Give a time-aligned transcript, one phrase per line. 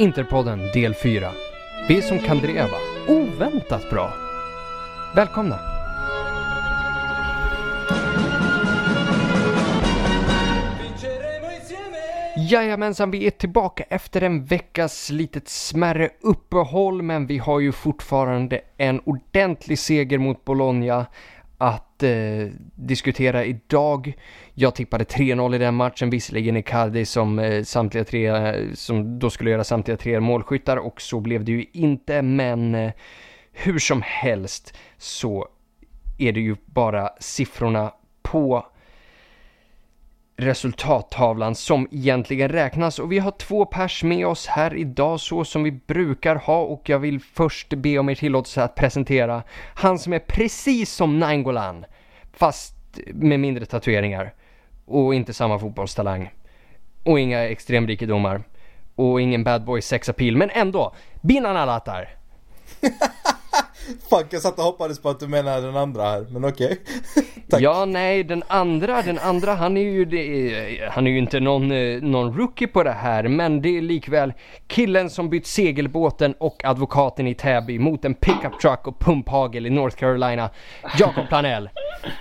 [0.00, 1.30] Interpodden del 4.
[1.88, 2.76] Vi som kan dreva.
[3.08, 4.12] Oväntat bra.
[5.14, 5.58] Välkomna!
[12.50, 18.60] Jajamensan, vi är tillbaka efter en veckas litet smärre uppehåll, men vi har ju fortfarande
[18.76, 21.06] en ordentlig seger mot Bologna
[21.60, 22.10] att eh,
[22.74, 24.12] diskutera idag.
[24.54, 29.30] Jag tippade 3-0 i den matchen, visserligen Icardi som eh, samtliga tre, eh, som då
[29.30, 32.92] skulle göra samtliga tre målskyttar och så blev det ju inte, men eh,
[33.52, 35.48] hur som helst så
[36.18, 38.66] är det ju bara siffrorna på
[40.40, 42.98] resultattavlan som egentligen räknas.
[42.98, 46.88] Och vi har två pers med oss här idag så som vi brukar ha och
[46.88, 49.42] jag vill först be om er tillåtelse att presentera
[49.74, 51.84] han som är precis som Nainggolan
[52.32, 52.74] fast
[53.14, 54.34] med mindre tatueringar
[54.84, 56.30] och inte samma fotbollstalang.
[57.04, 58.42] Och inga extremrikedomar.
[58.94, 62.08] Och ingen bad boy sex appeal men ändå Binan Alatar.
[64.10, 66.80] Fuck, jag satt och hoppades på att du menar den andra här, men okej.
[67.50, 67.62] Okay.
[67.62, 71.72] ja, nej, den andra, den andra, han är ju, det, han är ju inte någon,
[71.72, 74.32] eh, någon rookie på det här, men det är likväl
[74.66, 79.70] killen som bytt segelbåten och advokaten i Täby mot en pickup truck och pumphagel i
[79.70, 80.50] North Carolina,
[80.98, 81.70] Jakob Planell.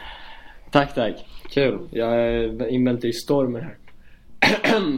[0.72, 1.26] tack, tack.
[1.50, 1.88] Kul.
[1.92, 3.78] Jag är invänt i stormen här.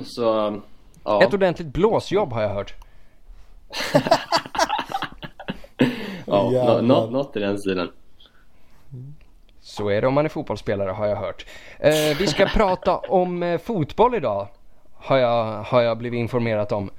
[0.05, 0.61] Så,
[1.03, 1.23] ja.
[1.23, 2.73] Ett ordentligt blåsjobb har jag hört.
[6.31, 7.89] Ja, något, något i den stilen.
[9.61, 11.45] Så är det om man är fotbollsspelare har jag hört.
[11.79, 14.47] Eh, vi ska prata om eh, fotboll idag.
[14.93, 16.89] Har jag, har jag blivit informerat om.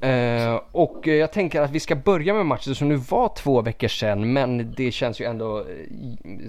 [0.00, 3.88] Eh, och jag tänker att vi ska börja med matchen som nu var två veckor
[3.88, 4.32] sedan.
[4.32, 5.64] Men det känns ju ändå eh,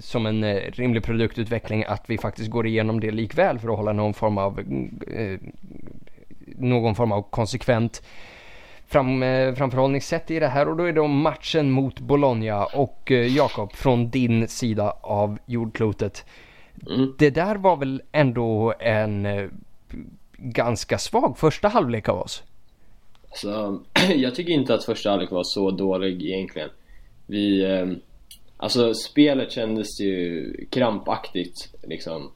[0.00, 3.92] som en eh, rimlig produktutveckling att vi faktiskt går igenom det likväl för att hålla
[3.92, 4.60] någon form av
[5.06, 5.38] eh,
[6.56, 8.02] någon form av konsekvent
[8.88, 13.12] fram, eh, framförhållningssätt i det här och då är det om matchen mot Bologna och
[13.12, 16.24] eh, Jakob från din sida av jordklotet.
[16.90, 17.14] Mm.
[17.18, 19.48] Det där var väl ändå en eh,
[20.36, 22.42] ganska svag första halvlek av oss?
[23.28, 23.82] Alltså,
[24.14, 26.70] jag tycker inte att första halvlek var så dålig egentligen.
[27.26, 27.86] Vi, eh,
[28.56, 32.30] alltså spelet kändes ju krampaktigt liksom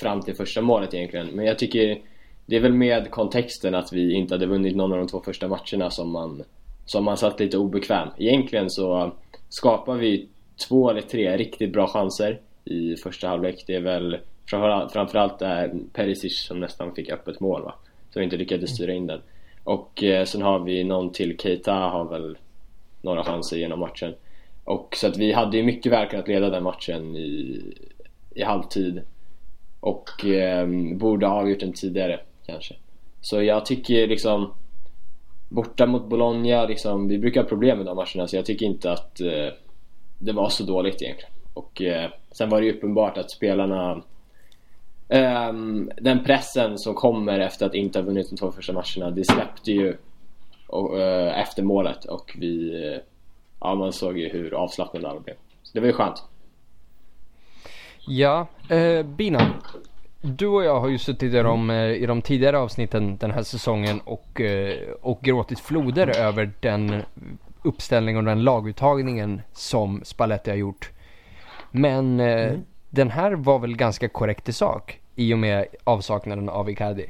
[0.00, 1.26] fram till första målet egentligen.
[1.26, 2.00] Men jag tycker
[2.50, 5.48] det är väl med kontexten att vi inte hade vunnit någon av de två första
[5.48, 6.42] matcherna som man,
[6.84, 8.08] som man satt lite obekväm.
[8.18, 9.12] Egentligen så
[9.48, 10.28] skapar vi
[10.68, 13.64] två eller tre riktigt bra chanser i första halvlek.
[13.66, 14.18] Det är väl
[14.92, 17.74] framförallt är Perisic som nästan fick öppet mål va?
[18.10, 19.20] Som inte lyckades styra in den.
[19.64, 22.38] Och eh, sen har vi någon till, Keita har väl
[23.02, 24.14] några chanser genom matchen.
[24.64, 27.62] Och så att vi hade ju mycket väl kunnat leda den matchen i,
[28.34, 29.00] i halvtid.
[29.80, 32.74] Och eh, borde ha avgjort den tidigare kanske.
[33.20, 34.54] Så jag tycker liksom
[35.48, 38.92] borta mot Bologna, liksom, vi brukar ha problem med de matcherna så jag tycker inte
[38.92, 39.48] att eh,
[40.18, 41.32] det var så dåligt egentligen.
[41.54, 44.02] Och eh, sen var det ju uppenbart att spelarna
[45.08, 45.52] eh,
[46.00, 49.72] den pressen som kommer efter att inte ha vunnit de två första matcherna, det släppte
[49.72, 49.96] ju
[50.66, 53.00] och, eh, efter målet och vi, eh,
[53.60, 55.36] ja man såg ju hur avslappnade alla blev.
[55.62, 56.24] Så det var ju skönt.
[58.06, 59.50] Ja, eh, Bina,
[60.20, 63.42] du och jag har ju suttit i de, eh, i de tidigare avsnitten den här
[63.42, 67.02] säsongen och, eh, och gråtit floder över den
[67.62, 70.90] uppställning och den laguttagningen som Spalletti har gjort.
[71.70, 72.64] Men eh, mm.
[72.90, 77.06] den här var väl ganska korrekt i sak i och med avsaknaden av Icardi.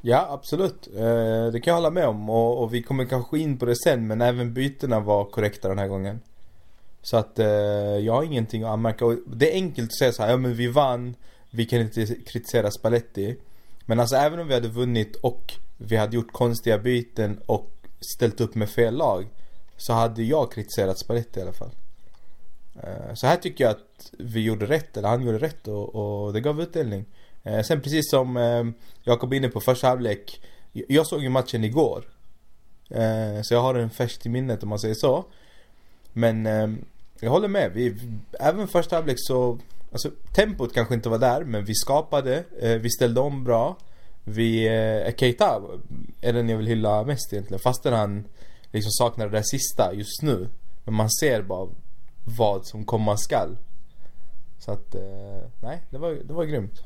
[0.00, 0.88] Ja absolut,
[1.52, 4.06] det kan jag hålla med om och, och vi kommer kanske in på det sen
[4.06, 6.20] men även bytena var korrekta den här gången.
[7.02, 7.38] Så att
[8.02, 9.16] jag har ingenting att anmärka.
[9.26, 11.14] det är enkelt att säga så här, ja men vi vann
[11.50, 13.36] vi kan inte kritisera Spalletti.
[13.84, 17.70] Men alltså även om vi hade vunnit och vi hade gjort konstiga byten och
[18.14, 19.26] ställt upp med fel lag.
[19.76, 21.70] Så hade jag kritiserat Spalletti i alla fall.
[22.82, 26.32] Eh, så här tycker jag att vi gjorde rätt, eller han gjorde rätt och, och
[26.32, 27.04] det gav utdelning.
[27.42, 28.64] Eh, sen precis som eh,
[29.02, 30.42] Jakob inne på första halvlek.
[30.72, 32.04] Jag såg ju matchen igår.
[33.42, 35.24] Så jag har den färskt i minnet om man säger så.
[36.12, 36.46] Men
[37.20, 37.72] jag håller med.
[37.72, 37.96] Vi,
[38.40, 39.58] även första halvlek så
[39.96, 43.76] Alltså tempot kanske inte var där men vi skapade, eh, vi ställde om bra.
[44.24, 45.62] Vi, eh, Keita
[46.20, 48.24] är den jag vill hylla mest egentligen fastän han
[48.72, 50.48] liksom saknar det där sista just nu.
[50.84, 51.68] Men man ser bara
[52.38, 53.56] vad som komma skall.
[54.58, 56.82] Så att, eh, nej det var, det var grymt.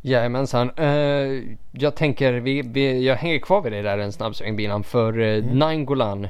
[0.00, 0.70] Jajamensan.
[0.78, 1.42] Uh,
[1.72, 5.18] jag tänker, vi, vi, jag hänger kvar vid det där en snabb sväng binan för
[5.18, 5.58] uh, mm.
[5.58, 6.28] Nainggolan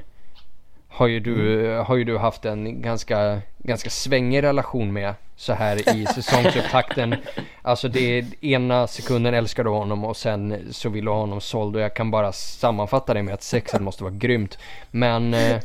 [0.98, 5.96] har ju du, har ju du haft en ganska, ganska svängig relation med så här
[5.96, 7.14] i säsongsupptakten.
[7.62, 11.40] Alltså det är ena sekunden älskar du honom och sen så vill du ha honom
[11.40, 14.58] såld och jag kan bara sammanfatta det med att sexet måste vara grymt.
[14.90, 15.60] Men eh,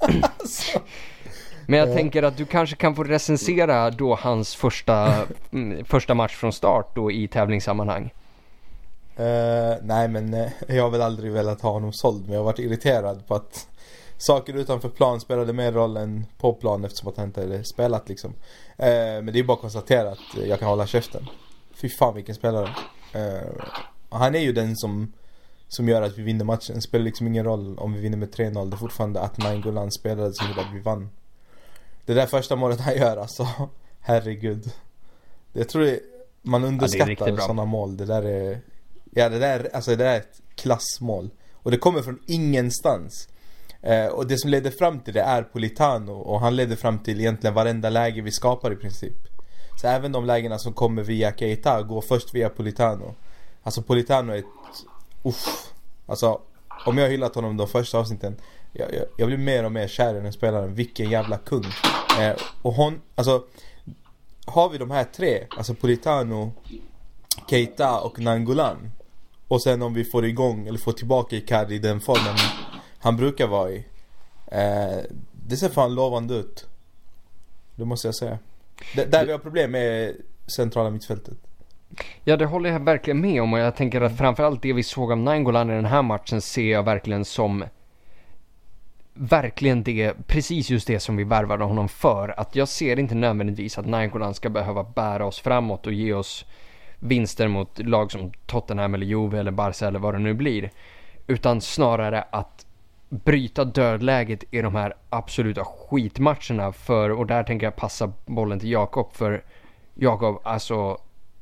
[1.66, 6.34] Men jag tänker att du kanske kan få recensera då hans första, mm, första match
[6.34, 8.12] från start då i tävlingssammanhang.
[9.20, 12.44] Uh, nej men uh, jag har väl aldrig velat ha honom såld men jag har
[12.44, 13.68] varit irriterad på att
[14.18, 18.08] saker utanför plan spelade mer roll än på plan eftersom att han inte hade spelat
[18.08, 18.30] liksom.
[18.30, 18.36] Uh,
[19.22, 21.26] men det är bara att konstatera att jag kan hålla käften.
[21.74, 22.68] Fy fan vilken spelare.
[24.10, 25.12] han är ju den som
[25.68, 26.74] som gör att vi vinner matchen.
[26.74, 28.70] Det spelar liksom ingen roll om vi vinner med 3-0.
[28.70, 31.08] Det är fortfarande att Nainggolan spelade som gjorde att vi vann.
[32.04, 33.48] Det där första målet han gör alltså.
[34.00, 34.72] Herregud.
[35.52, 36.00] Jag tror det,
[36.42, 37.96] man underskattar ja, sådana mål.
[37.96, 38.60] Det där är
[39.10, 41.30] Ja det där, alltså det där är ett klassmål.
[41.52, 43.28] Och det kommer från ingenstans.
[43.86, 47.20] Eh, och det som leder fram till det är Politano och han leder fram till
[47.20, 49.16] egentligen varenda läge vi skapar i princip.
[49.80, 53.14] Så även de lägena som kommer via Keita går först via Politano.
[53.62, 54.44] Alltså Politano är ett...
[55.22, 55.72] Uff.
[56.06, 56.40] Alltså
[56.86, 58.36] om jag hyllat honom de första avsnitten.
[58.72, 60.74] Jag, jag, jag blir mer och mer kär i den spelaren.
[60.74, 61.64] Vilken jävla kung.
[62.20, 63.44] Eh, och hon, alltså.
[64.48, 66.52] Har vi de här tre, alltså Politano,
[67.50, 68.90] Keita och Nangolan.
[69.48, 72.36] Och sen om vi får igång eller får tillbaka Icardi i den formen
[72.98, 73.84] han brukar vara i.
[74.46, 74.98] Eh,
[75.32, 76.66] det ser fan lovande ut.
[77.74, 78.38] Det måste jag säga.
[78.96, 80.14] D där vi har problem är
[80.46, 81.34] centrala mittfältet.
[82.24, 85.12] Ja det håller jag verkligen med om och jag tänker att framförallt det vi såg
[85.12, 87.64] av Nangolan i den här matchen ser jag verkligen som
[89.14, 92.40] verkligen det, precis just det som vi värvade honom för.
[92.40, 96.44] Att jag ser inte nödvändigtvis att Nangolan ska behöva bära oss framåt och ge oss
[96.98, 100.70] vinster mot lag som Tottenham eller Juve eller Barca eller vad det nu blir.
[101.26, 102.65] Utan snarare att
[103.08, 108.70] bryta dödläget i de här absoluta skitmatcherna för, och där tänker jag passa bollen till
[108.70, 109.44] Jakob för
[109.94, 110.98] Jakob, alltså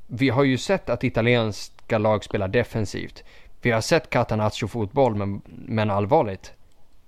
[0.06, 3.24] vi har ju sett att italienska lag spelar defensivt.
[3.62, 6.52] Vi har sett Catanaccio fotboll men, men allvarligt.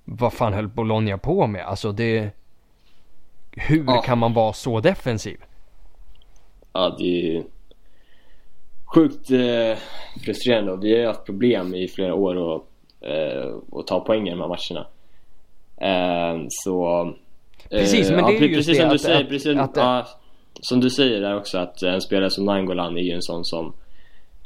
[0.04, 1.64] Vad fan höll Bologna på med?
[1.66, 2.30] Alltså det...
[3.52, 4.02] Hur ja.
[4.02, 5.40] kan man vara så defensiv?
[6.72, 7.44] Ja, det är
[8.84, 9.78] sjukt eh,
[10.24, 12.62] frustrerande vi har haft problem i flera år att,
[13.06, 14.86] eh, att ta poäng i de här matcherna.
[15.76, 17.02] Eh, så...
[17.70, 19.58] Eh, precis, men det är ju precis just som det du att, säger, att, precis,
[19.58, 20.06] att, ja,
[20.60, 23.72] Som du säger där också att en spelare som Nangolan är ju en sån som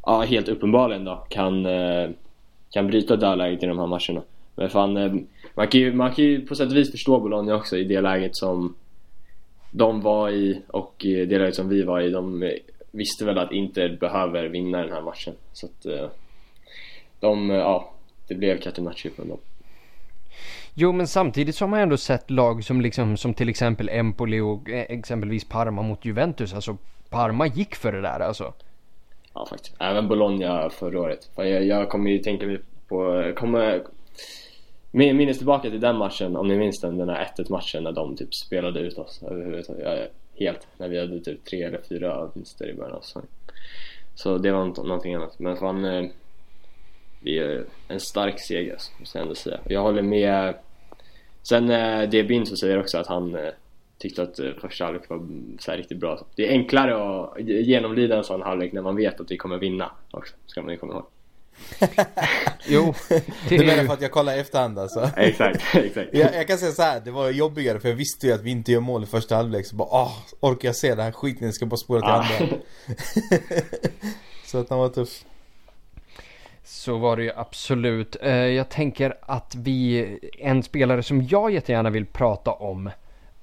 [0.06, 1.66] Ja, helt uppenbarligen då kan,
[2.70, 4.22] kan bryta dödläget i de här matcherna.
[4.54, 4.92] Men fan,
[5.54, 8.00] man kan, ju, man kan ju på sätt och vis förstå Bologna också i det
[8.00, 8.74] läget som
[9.70, 12.10] de var i och det läget som vi var i.
[12.10, 12.52] De
[12.90, 15.34] visste väl att Inter behöver vinna den här matchen.
[15.52, 16.10] Så att
[17.20, 17.92] de, ja,
[18.30, 19.38] det blev Catenacci för dem.
[20.74, 24.40] Jo men samtidigt så har man ändå sett lag som liksom som till exempel Empoli
[24.40, 26.54] och eh, exempelvis Parma mot Juventus.
[26.54, 26.76] Alltså
[27.08, 28.52] Parma gick för det där alltså.
[29.34, 29.76] Ja faktiskt.
[29.78, 31.30] Även Bologna förra året.
[31.36, 33.82] Jag, jag kommer ju tänka mig på, kommer
[34.90, 38.16] minns tillbaka till den matchen om ni minns den, den här 1-1 matchen när de
[38.16, 42.74] typ spelade ut oss överhuvudtaget helt när vi hade typ tre eller fyra vinster i
[42.74, 43.28] början av säsongen.
[44.14, 45.38] Så det var någonting annat.
[45.38, 46.10] Men fan,
[47.20, 49.60] eh, det är en stark seger måste jag ändå säga.
[49.64, 50.54] Jag håller med.
[51.42, 53.50] Sen eh, det Binto säger också att han eh,
[53.98, 55.26] tyckte att första halvlek var
[55.58, 56.26] så riktigt bra.
[56.34, 59.90] Det är enklare att genomlida en sån halvlek när man vet att vi kommer vinna
[60.10, 61.06] också, ska man ju komma ihåg.
[62.66, 62.94] jo.
[63.48, 65.10] Det du menar för att jag kollar efterhand alltså?
[65.16, 66.08] exakt, exakt.
[66.12, 68.50] Jag, jag, kan säga så här, det var jobbigare för jag visste ju att vi
[68.50, 71.44] inte gör mål i första halvlek så bara åh, orkar jag se den här skiten?
[71.44, 72.36] Jag ska bara spola till ah.
[72.40, 72.56] andra.
[74.46, 75.24] så att den var tuff.
[76.72, 78.16] Så var det ju absolut.
[78.22, 82.90] Eh, jag tänker att vi, en spelare som jag jättegärna vill prata om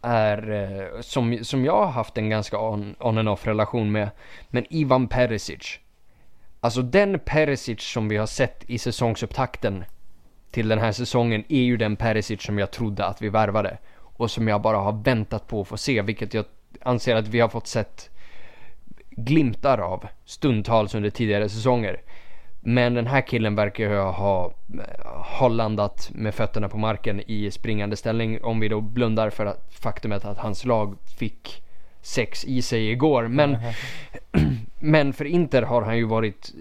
[0.02, 4.10] är, eh, som, som jag har haft en ganska on, on and off relation med,
[4.50, 5.80] men Ivan Perisic.
[6.60, 9.86] Alltså den Perisic som vi har sett i säsongsupptakten
[10.52, 13.78] till den här säsongen är ju den Perisic som jag trodde att vi värvade.
[13.96, 16.46] Och som jag bara har väntat på att få se, vilket jag
[16.82, 18.10] anser att vi har fått sett
[19.10, 22.02] glimtar av stundtals under tidigare säsonger.
[22.70, 24.54] Men den här killen verkar ju ha,
[25.40, 29.74] ha landat med fötterna på marken i springande ställning om vi då blundar för att
[29.74, 31.64] faktumet att hans lag fick
[32.02, 33.28] sex i sig igår.
[33.28, 33.58] Men,
[34.80, 36.54] men för Inter har han ju varit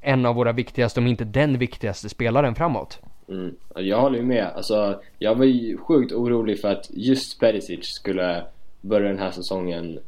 [0.00, 3.00] en av våra viktigaste, om inte den viktigaste spelaren framåt.
[3.28, 3.56] Mm.
[3.74, 4.46] Jag håller med.
[4.56, 8.44] Alltså, jag var ju sjukt orolig för att just Perisic skulle
[8.80, 9.98] börja den här säsongen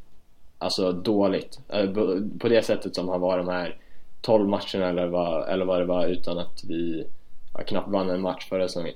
[0.59, 1.61] alltså dåligt.
[2.39, 3.77] På det sättet som han var de här
[4.21, 7.07] 12 matcherna eller vad, eller vad det var utan att vi
[7.55, 8.95] ja, knappt vann en match förra säsongen.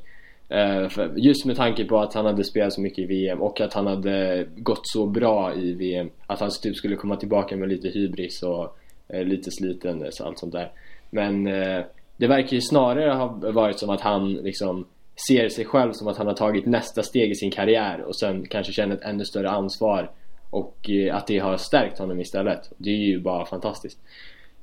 [0.49, 3.61] Eh, för just med tanke på att han hade spelat så mycket i VM och
[3.61, 6.11] att han hade gått så bra i VM.
[6.27, 8.77] Att han typ skulle komma tillbaka med lite hybris och
[9.09, 10.71] eh, lite sliten och allt sånt där.
[11.11, 11.85] Men eh,
[12.17, 14.87] det verkar ju snarare ha varit som att han liksom
[15.29, 18.47] ser sig själv som att han har tagit nästa steg i sin karriär och sen
[18.47, 20.11] kanske känner ett ännu större ansvar
[20.51, 22.71] och att det har stärkt honom istället.
[22.77, 23.99] Det är ju bara fantastiskt.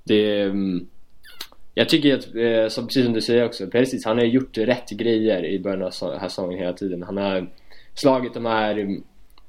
[0.04, 0.88] Det, mm,
[1.74, 4.90] jag tycker att, eh, som, precis som du säger också, Perisic han har gjort rätt
[4.90, 7.04] grejer i början av den här säsongen hela tiden.
[7.04, 7.50] Han har
[7.94, 9.00] slagit de här,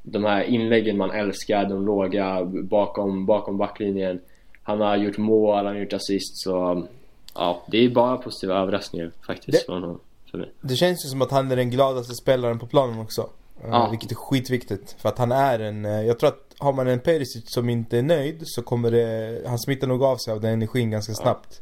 [0.02, 4.21] de här inläggen man älskar, de låga bakom, bakom backlinjen.
[4.62, 6.87] Han har gjort mål, han har gjort assist så
[7.35, 10.00] ja, det är bara positiva överraskningar faktiskt det, från honom.
[10.30, 10.52] För mig.
[10.61, 13.28] Det känns ju som att han är den gladaste spelaren på planen också.
[13.64, 13.88] Eh, ja.
[13.90, 14.96] Vilket är skitviktigt.
[14.98, 17.98] För att han är en, eh, jag tror att har man en Perisic som inte
[17.98, 21.60] är nöjd så kommer det, han smittar nog av sig av den energin ganska snabbt.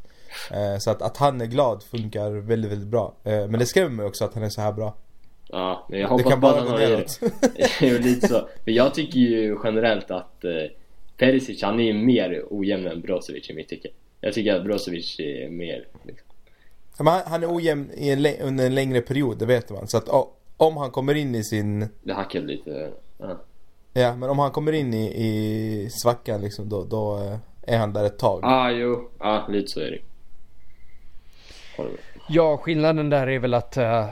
[0.50, 0.80] Ja.
[0.80, 3.14] Så att, att han är glad funkar väldigt, väldigt bra.
[3.22, 4.94] Men det skrämmer mig också att han är så här bra.
[5.48, 8.48] Ja, men jag hoppas det kan bara att han har lite så.
[8.64, 10.52] Men jag tycker ju generellt att eh,
[11.16, 13.88] Perisic, han är ju mer ojämn än Brozovic i mitt tycke.
[14.20, 16.26] Jag tycker att Brozovic är mer liksom.
[16.98, 19.88] Men han är ojämn i en, under en längre period, det vet man.
[19.88, 20.08] Så att
[20.58, 21.88] om han kommer in i sin...
[22.02, 23.38] Det hackar lite, ja.
[23.92, 27.92] Ja, men om han kommer in i, i svackan liksom, då, då eh, är han
[27.92, 28.40] där ett tag.
[28.42, 29.10] Ja, ah, jo.
[29.18, 29.98] Ja, ah, lite så är det.
[32.28, 34.06] Ja, skillnaden där är väl att uh,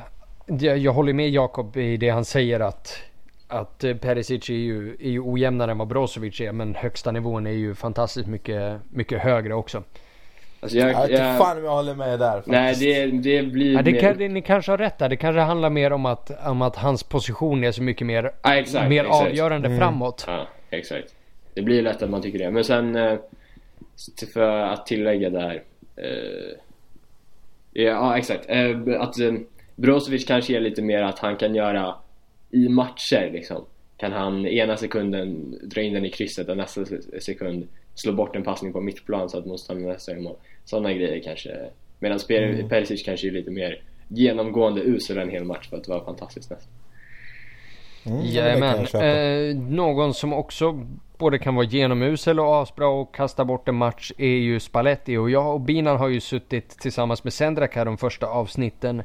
[0.46, 2.98] jag, jag håller med Jakob i det han säger att
[3.48, 7.46] att uh, Perisic är ju, är ju ojämnare än vad Brozovic är men högsta nivån
[7.46, 9.82] är ju fantastiskt mycket, mycket högre också.
[10.66, 12.52] Alltså jag, jag, jag fan om jag håller med där faktiskt.
[12.52, 14.00] Nej det, det blir ja, det mer...
[14.00, 15.08] kan, Ni kanske har rätt där.
[15.08, 18.54] Det kanske handlar mer om att, om att hans position är så mycket mer, ja,
[18.54, 19.26] exakt, mer exakt.
[19.26, 19.78] avgörande mm.
[19.78, 20.24] framåt.
[20.26, 21.14] Ja, exakt.
[21.54, 22.50] Det blir lätt att man tycker det.
[22.50, 23.18] Men sen eh,
[24.32, 25.62] för att tillägga där.
[25.96, 26.56] Eh,
[27.72, 28.44] ja exakt.
[28.48, 29.14] Eh, att
[29.74, 31.94] Brozovic kanske är lite mer att han kan göra
[32.50, 33.64] i matcher liksom.
[33.96, 36.84] Kan han ena sekunden dra in den i krysset och nästa
[37.20, 40.36] sekund slå bort en passning på mittplan så att motståndaren nästan gör mål.
[40.64, 41.50] Sådana grejer kanske.
[41.98, 42.68] Medan mm.
[42.68, 46.72] Perisic kanske är lite mer genomgående usel en hel match för att vara fantastiskt nästan.
[48.06, 48.86] Mm, Jajamän.
[48.94, 50.86] Eh, någon som också
[51.18, 55.30] både kan vara genomusel och asbra och kasta bort en match är ju Spalletti och
[55.30, 59.02] jag och Binan har ju suttit tillsammans med Sendrak här de första avsnitten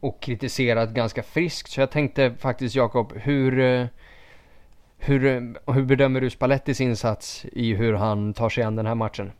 [0.00, 3.86] och kritiserat ganska friskt så jag tänkte faktiskt Jakob hur eh,
[5.04, 5.20] hur,
[5.72, 9.32] hur bedömer du Spallettis insats i hur han tar sig an den här matchen?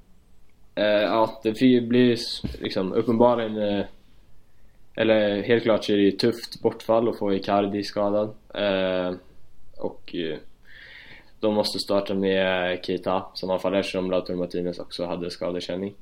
[0.75, 1.53] Eh, ja, det
[1.89, 2.19] blir
[2.63, 3.85] liksom uppenbarligen eh,
[4.97, 9.15] eller helt klart så är det ju tufft bortfall att få Icardi skadad Eh,
[9.79, 10.39] och eh,
[11.41, 15.95] de måste starta med Keita som anfallare eftersom Lautaro Martinez också hade skadekänning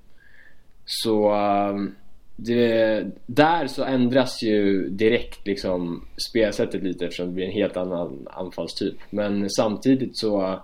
[0.85, 1.75] så eh,
[2.47, 8.29] det, där så ändras ju direkt liksom spelsättet lite eftersom det blir en helt annan
[8.31, 8.97] anfallstyp.
[9.11, 10.61] Men samtidigt så,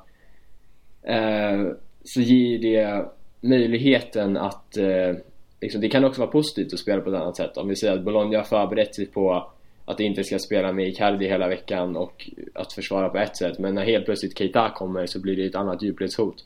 [1.03, 1.67] eh,
[2.05, 3.05] så ger det
[3.41, 5.17] möjligheten att eh,
[5.61, 7.57] liksom, det kan också vara positivt att spela på ett annat sätt.
[7.57, 9.51] Om vi säger att Bologna har förberett sig på
[9.85, 13.59] att inte ska spela med Icardi hela veckan och att försvara på ett sätt.
[13.59, 16.45] Men när helt plötsligt Keita kommer så blir det ett annat djupledshot.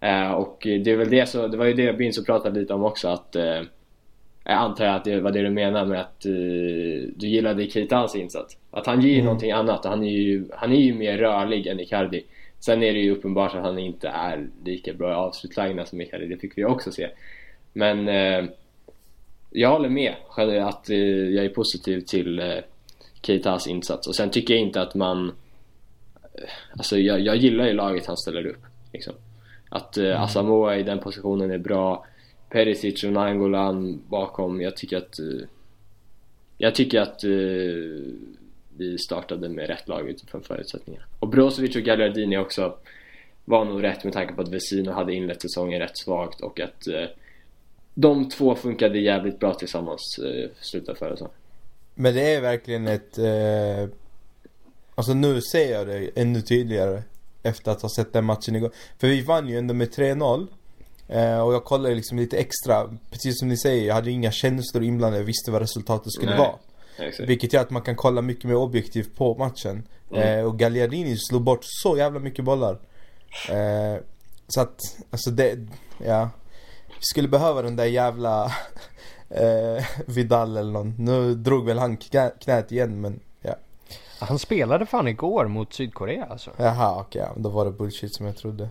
[0.00, 2.84] Eh, och det är väl det så, det var ju det Binso pratade lite om
[2.84, 3.60] också att eh,
[4.48, 8.56] jag antar att det var det du menar med att uh, du gillade Keitans insats.
[8.70, 9.24] Att han ger mm.
[9.24, 12.24] någonting annat han är, ju, han är ju mer rörlig än Icardi.
[12.60, 16.26] Sen är det ju uppenbart att han inte är lika bra i avslutslägena som Icardi,
[16.26, 17.08] det fick vi också se.
[17.72, 18.50] Men uh,
[19.50, 20.14] jag håller med
[20.66, 22.58] att uh, jag är positiv till uh,
[23.22, 25.32] Keitas insats och sen tycker jag inte att man
[26.72, 28.62] Alltså jag, jag gillar ju laget han ställer upp
[28.92, 29.14] liksom.
[29.68, 30.22] Att mm.
[30.22, 32.04] Asamoah i den positionen är bra
[32.50, 34.60] Perisic och Nangolan bakom.
[34.60, 35.48] Jag tycker att eh,
[36.58, 37.30] jag tycker att eh,
[38.76, 41.04] vi startade med rätt lag utifrån förutsättningarna.
[41.18, 42.74] Och Brozovic och Gagliardini också
[43.44, 46.86] var nog rätt med tanke på att Vesino hade inlett säsongen rätt svagt och att
[46.86, 47.04] eh,
[47.94, 51.34] de två funkade jävligt bra tillsammans uh, slutet förra säsongen.
[51.94, 53.18] Men det är verkligen ett...
[53.18, 53.88] Eh,
[54.94, 57.02] alltså nu ser jag det ännu tydligare
[57.42, 58.70] efter att ha sett den matchen igår.
[58.98, 60.46] För vi vann ju ändå med 3-0.
[61.08, 64.82] Eh, och jag kollade liksom lite extra, precis som ni säger, jag hade inga känslor
[64.82, 66.38] inblandade, jag visste vad resultatet skulle Nej.
[66.38, 66.54] vara.
[66.98, 67.28] Exakt.
[67.28, 69.82] Vilket gör att man kan kolla mycket mer objektivt på matchen.
[70.10, 70.38] Mm.
[70.38, 72.78] Eh, och Gagliardini slog bort så jävla mycket bollar.
[73.50, 74.02] Eh,
[74.48, 75.58] så att, alltså det,
[76.04, 76.30] ja.
[76.86, 78.44] Vi skulle behöva den där jävla
[79.28, 80.94] eh, Vidal eller någon.
[80.98, 81.96] Nu drog väl han
[82.40, 83.54] knät igen men ja.
[84.18, 86.50] Han spelade fan igår mot Sydkorea alltså.
[86.56, 88.68] Jaha okej, okay, då var det bullshit som jag trodde.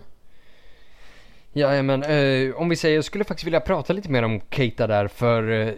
[1.52, 4.86] Ja, men eh, om vi säger, jag skulle faktiskt vilja prata lite mer om Keita
[4.86, 5.74] där för eh,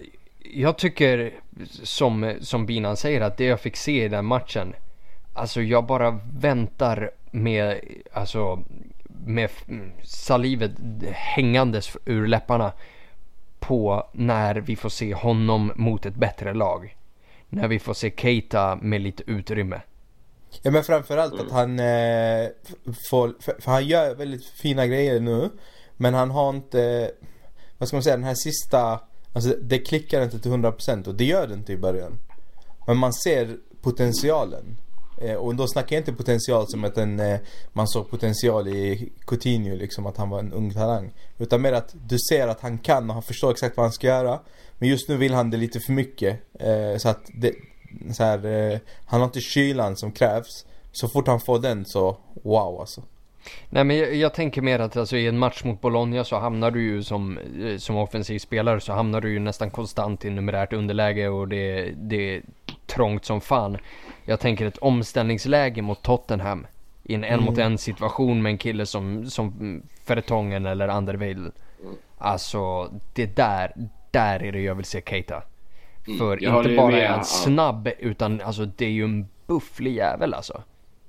[0.52, 1.32] jag tycker
[1.70, 4.74] som, som Binan säger att det jag fick se i den matchen.
[5.34, 7.80] Alltså jag bara väntar med,
[8.12, 8.62] alltså
[9.26, 10.72] med mm, salivet
[11.12, 12.72] hängandes ur läpparna
[13.58, 16.96] på när vi får se honom mot ett bättre lag.
[17.48, 19.80] När vi får se Keita med lite utrymme.
[20.62, 21.46] Ja men framförallt mm.
[21.46, 22.48] att han eh,
[23.10, 25.50] får, för, för, han gör väldigt fina grejer nu.
[25.96, 27.10] Men han har inte,
[27.78, 29.00] vad ska man säga, den här sista,
[29.32, 32.18] alltså det klickar inte till 100% och det gör det inte i början.
[32.86, 34.76] Men man ser potentialen.
[35.20, 37.40] Eh, och då snackar jag inte potential som att en, eh,
[37.72, 41.12] man såg potential i Coutinho liksom, att han var en ung talang.
[41.38, 44.06] Utan mer att du ser att han kan och han förstår exakt vad han ska
[44.06, 44.40] göra.
[44.78, 46.40] Men just nu vill han det lite för mycket.
[46.60, 47.54] Eh, så att det,
[48.12, 50.66] så här, eh, han har inte kylan som krävs.
[50.92, 53.02] Så fort han får den så, wow alltså.
[53.70, 56.70] Nej men jag, jag, tänker mer att alltså, i en match mot Bologna så hamnar
[56.70, 60.72] du ju som, eh, som offensiv spelare så hamnar du ju nästan konstant i numerärt
[60.72, 62.42] underläge och det, det är
[62.86, 63.78] trångt som fan.
[64.24, 66.66] Jag tänker ett omställningsläge mot Tottenham
[67.02, 67.44] i en en mm.
[67.44, 71.50] mot en situation med en kille som, som Fertongen eller Anderweil.
[72.18, 73.72] Alltså det där,
[74.10, 75.42] där är det jag vill se Keita.
[76.06, 76.18] Mm.
[76.18, 80.34] För jag inte bara är han snabb utan alltså det är ju en bufflig jävel
[80.34, 80.62] alltså.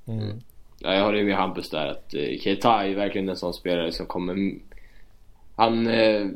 [0.07, 0.39] Mm.
[0.79, 4.05] Ja, jag håller med Hampus där att uh, Keita är verkligen en sån spelare som
[4.05, 4.53] kommer...
[5.55, 5.87] Han...
[5.87, 6.27] Uh,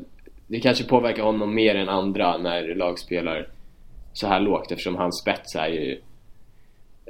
[0.48, 3.48] det kanske påverkar honom mer än andra när lag spelar
[4.12, 6.00] så här lågt eftersom hans spets är ju...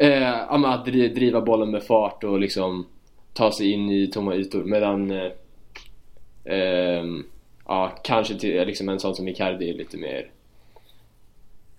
[0.02, 2.86] Uh, att driva bollen med fart och liksom
[3.32, 5.10] ta sig in i tomma ytor medan...
[5.10, 5.32] Uh,
[6.50, 7.04] uh,
[7.66, 10.30] ja, kanske till, liksom en sån som Icardi är lite mer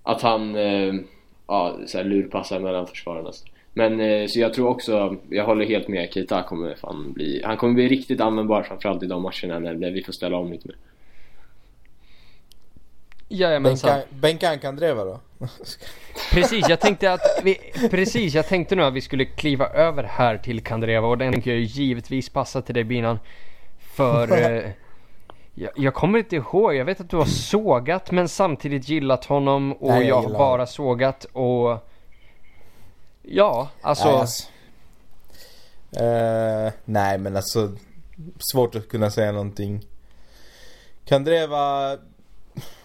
[0.07, 0.93] att han eh,
[1.47, 3.31] ja, så här lurpassar mellan försvararna.
[3.73, 7.57] Men eh, så jag tror också, jag håller helt med, Keita kommer fan bli, han
[7.57, 10.67] kommer bli riktigt användbar framförallt i de matcherna när, när vi får ställa om lite
[10.67, 10.77] mer.
[13.29, 14.01] Jajamensan.
[14.09, 15.19] Bänka han Kandreva då?
[16.31, 17.57] precis, jag tänkte att vi,
[17.89, 21.51] precis, jag tänkte nu att vi skulle kliva över här till Kandreva och den tänker
[21.51, 23.19] jag givetvis passa till dig Binan.
[23.79, 24.71] För eh,
[25.59, 29.73] jag, jag, kommer inte ihåg, jag vet att du har sågat men samtidigt gillat honom
[29.73, 31.87] och nej, jag, jag har bara sågat och...
[33.21, 34.07] Ja, alltså...
[34.07, 34.49] Nej, alltså.
[36.01, 37.71] Uh, nej men alltså,
[38.51, 39.85] svårt att kunna säga någonting.
[41.05, 41.97] Kandreva,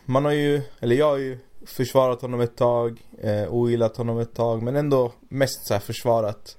[0.05, 4.35] man har ju, eller jag har ju försvarat honom ett tag, eh, ogillat honom ett
[4.35, 6.57] tag men ändå mest så försvarat.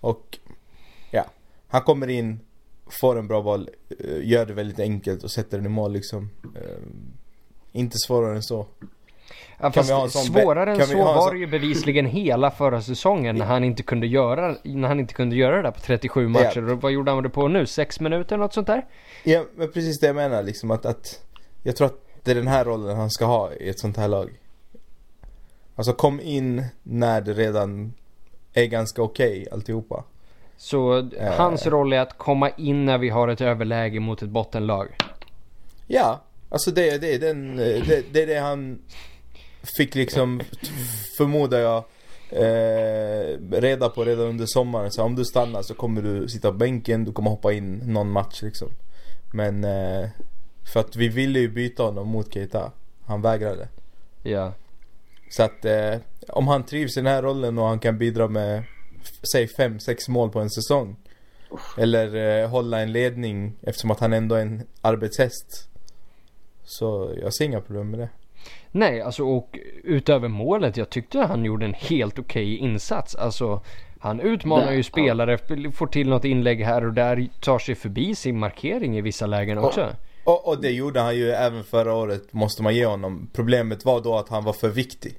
[0.00, 0.38] Och
[1.10, 1.24] ja,
[1.68, 2.40] han kommer in
[3.00, 6.30] får en bra boll, eh, gör det väldigt enkelt och sätter den i mål liksom.
[6.56, 6.60] Eh,
[7.72, 8.66] inte svårare än så.
[9.58, 13.82] Ja, fast svårare än så var det ju bevisligen hela förra säsongen när han inte
[13.82, 16.72] kunde göra, när han inte kunde göra det där på 37 matcher.
[16.72, 17.66] Och vad gjorde han det på nu?
[17.66, 18.86] 6 minuter eller något sånt där?
[19.24, 21.20] Ja, men precis det jag menar liksom att, att
[21.62, 24.08] jag tror att det är den här rollen han ska ha i ett sånt här
[24.08, 24.30] lag.
[25.74, 27.94] Alltså kom in när det redan
[28.52, 30.04] är ganska okej okay, alltihopa.
[30.62, 31.32] Så äh.
[31.36, 34.88] hans roll är att komma in när vi har ett överläge mot ett bottenlag.
[35.86, 38.78] Ja, alltså det, det, den, det, det är det han
[39.76, 40.40] fick liksom,
[41.18, 41.84] förmodar jag,
[42.30, 44.90] eh, reda på redan under sommaren.
[44.90, 48.10] Så om du stannar så kommer du sitta på bänken, du kommer hoppa in någon
[48.10, 48.68] match liksom.
[49.32, 50.08] Men eh,
[50.72, 52.72] för att vi ville ju byta honom mot Keita.
[53.06, 53.68] Han vägrade.
[54.22, 54.52] Ja.
[55.30, 55.94] Så att eh,
[56.28, 58.62] om han trivs i den här rollen och han kan bidra med
[59.32, 60.96] säg 5-6 mål på en säsong.
[61.78, 65.68] Eller eh, hålla en ledning eftersom att han ändå är en arbetshäst.
[66.64, 68.08] Så jag ser inga problem med det.
[68.70, 73.14] Nej, alltså och utöver målet, jag tyckte han gjorde en helt okej okay insats.
[73.14, 73.62] Alltså
[73.98, 75.70] han utmanar ju spelare, ja.
[75.70, 79.58] får till något inlägg här och där, tar sig förbi sin markering i vissa lägen
[79.58, 79.88] också.
[80.24, 83.30] Och, och det gjorde han ju även förra året, måste man ge honom.
[83.32, 85.14] Problemet var då att han var för viktig.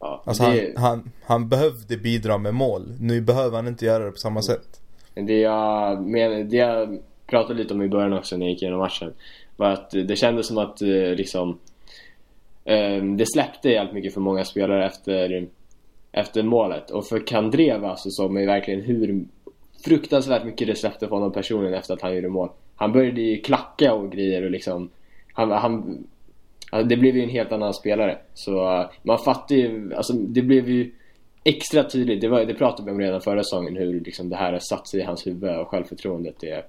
[0.00, 0.72] Ja, alltså det...
[0.76, 2.82] han, han, han behövde bidra med mål.
[3.00, 4.80] Nu behöver han inte göra det på samma sätt.
[5.14, 8.78] Det jag, men, det jag pratade lite om i början också när jag gick igenom
[8.78, 9.12] matchen
[9.56, 11.58] var att det kändes som att eh, liksom
[12.64, 15.48] eh, det släppte jävligt mycket för många spelare efter,
[16.12, 16.90] efter målet.
[16.90, 19.24] Och för Kandreva så såg man ju verkligen hur
[19.84, 22.48] fruktansvärt mycket det släppte för honom personligen efter att han gjorde mål.
[22.76, 24.90] Han började ju klacka och grejer och liksom
[25.32, 26.04] han, han
[26.70, 28.18] Alltså, det blev ju en helt annan spelare.
[28.34, 30.90] Så uh, man fattar ju, alltså det blev ju
[31.44, 34.52] extra tydligt, det, var, det pratade vi om redan förra säsongen hur liksom, det här
[34.52, 36.64] har satt sig i hans huvud och självförtroendet är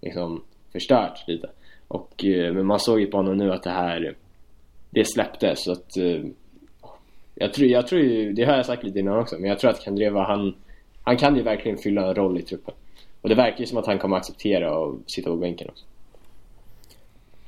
[0.00, 1.50] liksom förstört lite.
[1.88, 4.14] Och, uh, men man såg ju på honom nu att det här,
[4.90, 6.24] det släppte så att uh,
[7.34, 9.70] jag tror, jag tror ju, det har jag sagt lite innan också, men jag tror
[9.70, 10.54] att Kandreva han,
[11.02, 12.74] han kan ju verkligen fylla en roll i truppen.
[13.20, 15.84] Och det verkar ju som att han kommer acceptera att sitta på bänken också.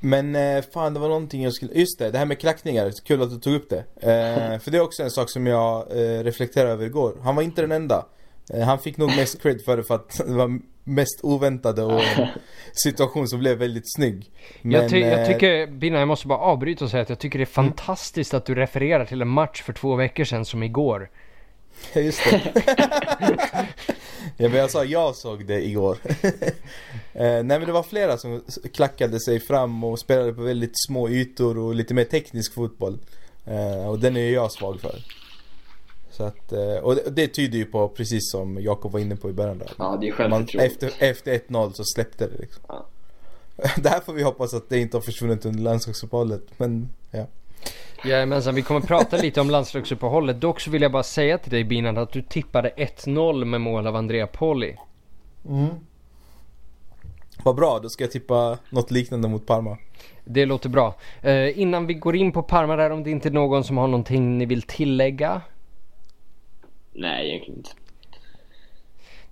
[0.00, 3.22] Men eh, fan det var någonting jag skulle, just det, det här med klackningar, kul
[3.22, 3.78] att du tog upp det.
[3.78, 7.16] Eh, för det är också en sak som jag eh, reflekterade över igår.
[7.22, 8.06] Han var inte den enda.
[8.54, 12.02] Eh, han fick nog mest cred för det för att det var mest oväntade och
[12.84, 14.30] situation som blev väldigt snygg.
[14.62, 17.18] Men, jag, ty jag eh, tycker, Bina jag måste bara avbryta och säga att jag
[17.18, 20.62] tycker det är fantastiskt att du refererar till en match för två veckor sedan som
[20.62, 21.10] igår.
[21.92, 22.52] Ja just det.
[24.36, 25.98] ja men jag sa jag såg det igår.
[27.12, 31.08] eh, nej men det var flera som klackade sig fram och spelade på väldigt små
[31.08, 32.98] ytor och lite mer teknisk fotboll.
[33.44, 35.04] Eh, och den är ju jag svag för.
[36.10, 39.32] Så att, eh, och det, tyder ju på precis som Jakob var inne på i
[39.32, 39.72] början där.
[39.78, 40.66] Ja, det är Man, självförtroende.
[40.66, 42.62] efter, efter 1-0 så släppte det liksom.
[42.68, 42.86] Ja.
[43.76, 46.42] Det här får vi hoppas att det inte har försvunnit under landslagsuppehållet.
[46.56, 47.26] Men ja.
[48.06, 50.40] Jajamensan, vi kommer prata lite om landslagsuppehållet.
[50.40, 53.86] Dock så vill jag bara säga till dig Binan att du tippade 1-0 med mål
[53.86, 54.76] av Andrea Poli.
[57.44, 59.78] Vad bra, då ska jag tippa något liknande mot Parma.
[60.24, 60.94] Det låter bra.
[61.22, 63.86] Eh, innan vi går in på Parma där, om det inte är någon som har
[63.86, 65.42] någonting ni vill tillägga?
[66.92, 67.70] Nej, egentligen inte.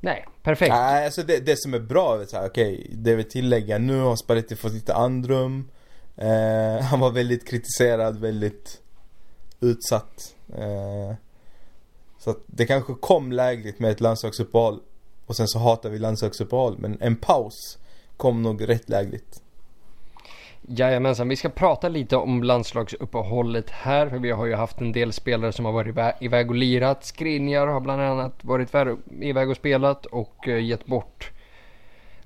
[0.01, 0.71] Nej, perfekt.
[0.71, 4.17] Nej, alltså det, det som är bra, vet du, okej, det vill tillägga, nu har
[4.17, 5.69] Spalletti fått lite andrum.
[6.17, 8.81] Eh, han var väldigt kritiserad, väldigt
[9.61, 10.35] utsatt.
[10.57, 11.15] Eh,
[12.19, 14.81] så att det kanske kom lägligt med ett landslagsuppehåll.
[15.27, 17.79] Och sen så hatar vi landslagsuppehåll, men en paus
[18.17, 19.41] kom nog rätt lägligt.
[20.69, 24.09] Jajamensan, vi ska prata lite om landslagsuppehållet här.
[24.09, 27.05] För vi har ju haft en del spelare som har varit iväg- och lirat.
[27.05, 28.71] Skriniar har bland annat varit
[29.21, 31.31] iväg och spelat och eh, gett bort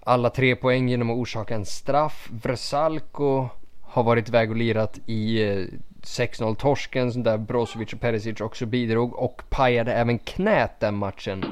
[0.01, 2.29] alla tre poäng genom att orsaka en straff.
[2.31, 3.49] Vrsalko
[3.89, 5.65] har varit iväg och lirat i eh,
[6.03, 11.45] 6-0 torsken där Brozovic och Perisic också bidrog och pajade även knät den matchen.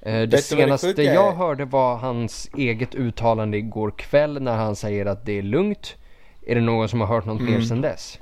[0.00, 1.14] Eh, Det det senaste är?
[1.14, 5.96] jag hörde var hans eget uttalande igår kväll när han säger att det är lugnt.
[6.46, 7.52] Är det någon som har hört något Mm.
[7.52, 8.18] mer sedan dess?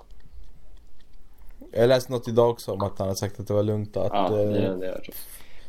[1.73, 4.07] Jag läste något idag också om att han har sagt att det var lugnt och
[4.07, 4.13] att...
[4.33, 5.09] Ja, det, eh, det hört.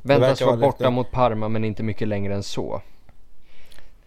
[0.01, 0.93] Väntas vara borta rätt.
[0.93, 2.81] mot Parma men inte mycket längre än så.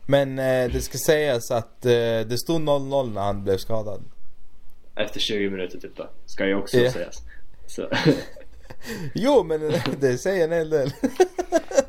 [0.06, 1.90] Men eh, det ska sägas att eh,
[2.26, 4.04] det stod 0-0 när han blev skadad.
[4.96, 6.10] Efter 20 minuter typ då.
[6.26, 6.92] Ska ju också Ja.
[6.92, 7.22] sägas.
[7.66, 7.88] Så.
[9.14, 10.90] Jo men det säger en hel del.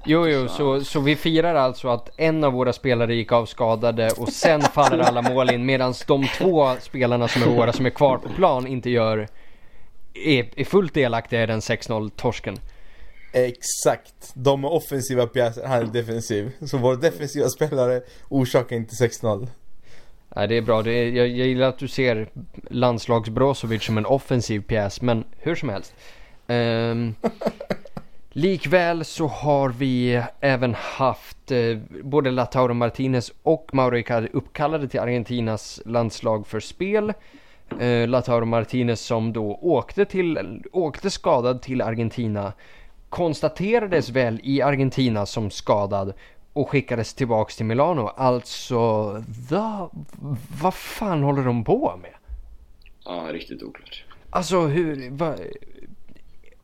[0.07, 4.09] Jo, jo, så, så vi firar alltså att en av våra spelare gick av skadade
[4.17, 7.89] och sen faller alla mål in medan de två spelarna som är våra som är
[7.89, 9.27] kvar på plan inte gör
[10.13, 12.57] är, är fullt delaktiga i den 6-0 torsken.
[13.35, 14.31] Exakt.
[14.33, 16.51] De är offensiva pjäser, han är defensiv.
[16.61, 19.47] Så vår defensiva spelare orsakar inte 6-0.
[20.35, 20.81] Nej, det är bra.
[20.81, 22.29] Det är, jag, jag gillar att du ser
[22.69, 25.93] landslags Brozovic som en offensiv pjäs, men hur som helst.
[26.47, 27.15] Ehm,
[28.29, 34.99] likväl så har vi även haft eh, både Lautaro Martinez och Mauro Icardi uppkallade till
[34.99, 37.13] Argentinas landslag för spel.
[37.79, 42.53] Eh, Lautaro Martinez som då åkte, till, åkte skadad till Argentina
[43.09, 46.13] konstaterades väl i Argentina som skadad
[46.53, 48.07] och skickades tillbaks till Milano.
[48.07, 49.11] Alltså,
[49.49, 49.91] va,
[50.61, 52.11] vad fan håller de på med?
[53.05, 54.05] Ja, riktigt oklart.
[54.29, 55.35] Alltså hur, va,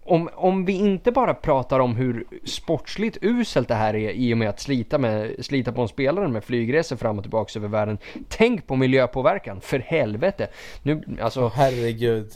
[0.04, 4.38] om, om vi inte bara pratar om hur sportsligt uselt det här är i och
[4.38, 7.98] med att slita, med, slita på en spelare med flygresor fram och tillbaks över världen.
[8.28, 10.48] Tänk på miljöpåverkan, för helvete.
[10.84, 12.32] Nu, alltså, Herregud.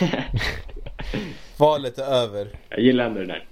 [1.56, 2.48] Valet är över.
[2.68, 3.46] Jag gillar ändå det där.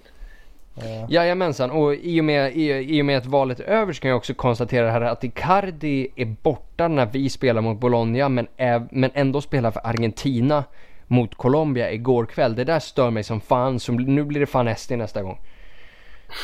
[0.74, 1.06] Ja.
[1.10, 4.08] Jajamensan, och i och, med, i, i och med att valet är över så kan
[4.08, 8.88] jag också konstatera här att Icardi är borta när vi spelar mot Bologna men, är,
[8.90, 10.64] men ändå spelar för Argentina
[11.06, 12.54] mot Colombia igår kväll.
[12.54, 15.40] Det där stör mig som fan, så nu blir det fan SD nästa gång.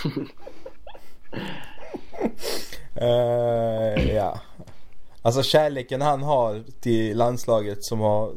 [2.94, 4.40] Eh, ja.
[5.22, 8.32] Alltså kärleken han har till landslaget som har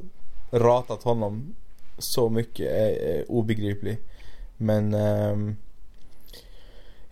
[0.51, 1.55] ratat honom
[1.97, 3.97] så mycket är, obegriplig.
[4.57, 5.55] Men ehm,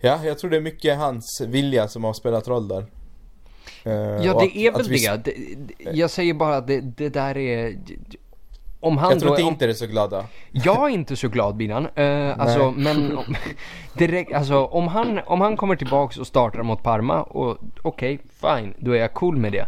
[0.04, 2.86] Ja, jag tror det är mycket hans vilja som har spelat roll där.
[3.84, 5.90] Eh, Ja det att- är väl vi- det.
[5.92, 7.78] Jag säger bara att det, det där är...
[8.80, 10.26] Om han Jag tror då, att om, inte är så glada.
[10.52, 11.86] Jag är inte så glad Binan.
[11.98, 13.34] Uh, alltså, men om,
[13.98, 18.74] direkt, alltså, om, han, om han kommer tillbaks och startar mot Parma och okej, fine,
[18.78, 19.66] då är jag cool med det.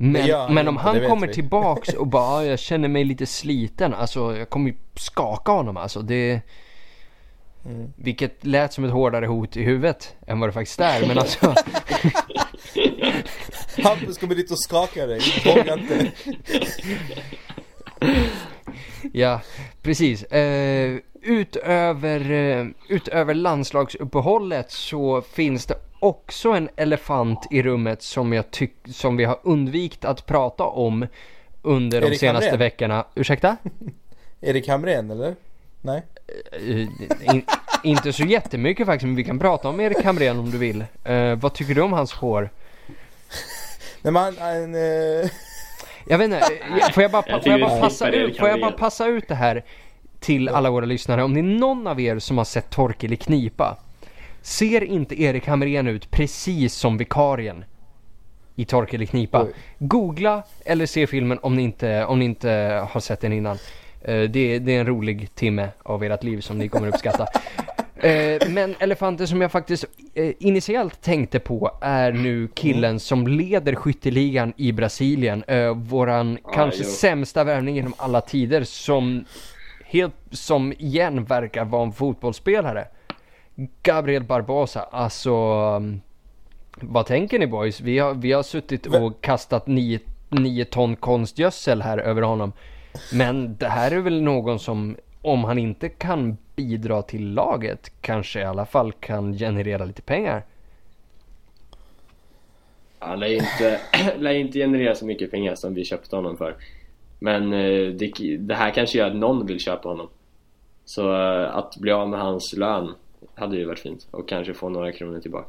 [0.00, 1.34] Men, men om han kommer vi.
[1.34, 5.76] tillbaks och bara, "Ah, jag känner mig lite sliten, alltså jag kommer ju skaka honom
[5.76, 6.02] alltså.
[6.02, 6.40] Det,
[7.66, 7.92] Mm.
[7.96, 11.54] Vilket lät som ett hårdare hot i huvudet än vad det faktiskt är, men alltså.
[13.82, 16.12] Hampus kommer dit och skakar dig, våga inte.
[19.12, 19.40] Ja,
[19.82, 20.22] precis.
[20.22, 28.50] Eh, utöver, eh, utöver landslagsuppehållet så finns det också en elefant i rummet som jag
[28.50, 31.06] tyck, som vi har undvikit att prata om
[31.62, 32.58] under de Erik senaste Hamrén?
[32.58, 33.04] veckorna.
[33.14, 33.56] Ursäkta?
[34.40, 35.34] Erik Hamrén eller?
[35.80, 36.02] Nej?
[36.52, 37.44] Eh, in,
[37.82, 40.84] inte så jättemycket faktiskt, men vi kan prata om Erik Hamrén om du vill.
[41.04, 42.50] Eh, vad tycker du om hans hår?
[44.02, 44.74] Nej men han,
[46.10, 48.72] Jag vet inte, får jag bara, Jag får jag bara passa ut, får jag bara
[48.72, 49.64] passa ut det här
[50.20, 51.22] till alla våra lyssnare.
[51.22, 53.76] Om det är någon av er som har sett Torkel i knipa,
[54.42, 57.64] ser inte Erik Hamrén ut precis som vikarien
[58.56, 59.42] i Torkel i knipa?
[59.44, 59.52] Oj.
[59.78, 62.50] Googla eller se filmen om ni inte, om ni inte
[62.90, 63.56] har sett den innan.
[64.02, 67.26] Eh, Det är, det är en rolig timme av ert liv som ni kommer uppskatta.
[68.00, 73.74] Eh, Men elefanten som jag faktiskt eh, initiellt tänkte på är nu killen som leder
[73.74, 75.44] skytteligan i Brasilien.
[75.76, 76.88] Våran Ja, kanske jo.
[76.90, 79.24] sämsta värvning genom alla tider som
[79.88, 82.88] helt som igen verkar vara en fotbollsspelare.
[83.82, 85.32] Gabriel Barbosa, alltså
[85.76, 86.00] um,
[86.80, 87.80] vad tänker ni boys?
[87.80, 92.52] Vi har, vi har suttit och kastat 9 ton konstgödsel här över honom.
[93.12, 98.40] Men det här är väl någon som, om han inte kan bidra till laget, kanske
[98.40, 100.42] i alla fall kan generera lite pengar.
[102.98, 103.80] Han lär ju inte,
[104.18, 106.56] lär inte generera så mycket pengar som vi köpte honom för.
[107.18, 110.08] Men eh, det, det här kanske gör att någon vill köpa honom.
[110.84, 112.94] Så eh, att bli av med hans lön
[113.34, 115.48] hade ju varit fint och kanske få några kronor tillbaka.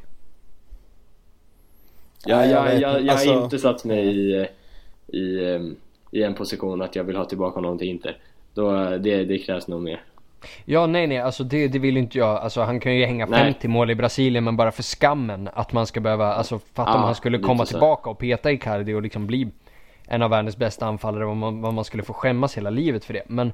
[2.25, 3.05] Jag, Nej, jag jag, jag, inte.
[3.05, 4.47] jag Alltså- har inte satt mig i,
[5.07, 5.61] i, eh,
[6.11, 8.17] i en position att jag vill ha tillbaka honom till Inter.
[8.53, 10.01] Då, det, det krävs nog mer.
[10.65, 12.37] Ja, nej, nej, alltså det, det vill inte jag.
[12.37, 13.39] Alltså han kan ju hänga Nej.
[13.53, 16.99] 50 mål i Brasilien, men bara för skammen att man ska behöva, alltså fatta om
[16.99, 19.47] Ja, han skulle komma tillbaka och peta Icardi och liksom bli
[20.09, 23.13] en av världens bästa anfallare, vad man, vad man skulle få skämmas hela livet för
[23.13, 23.23] det.
[23.27, 23.51] Men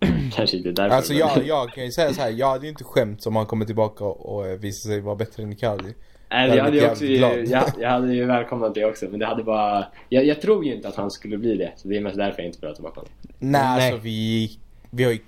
[0.32, 0.96] Kanske inte därför.
[0.96, 3.46] Alltså jag, jag kan ju säga så här, jag hade ju inte skämt om han
[3.46, 5.94] kommer tillbaka och, och visar sig vara bättre än Icardi.
[6.30, 9.44] Nej, Jag hade ju också, jag, jag hade ju välkomnat det också men det hade
[9.44, 12.16] bara jag, jag tror ju inte att han skulle bli det så det är mest
[12.16, 13.90] därför jag inte ha tillbaka honom Nej, Nej.
[13.92, 14.58] alltså vi,
[14.90, 15.18] vi har ju,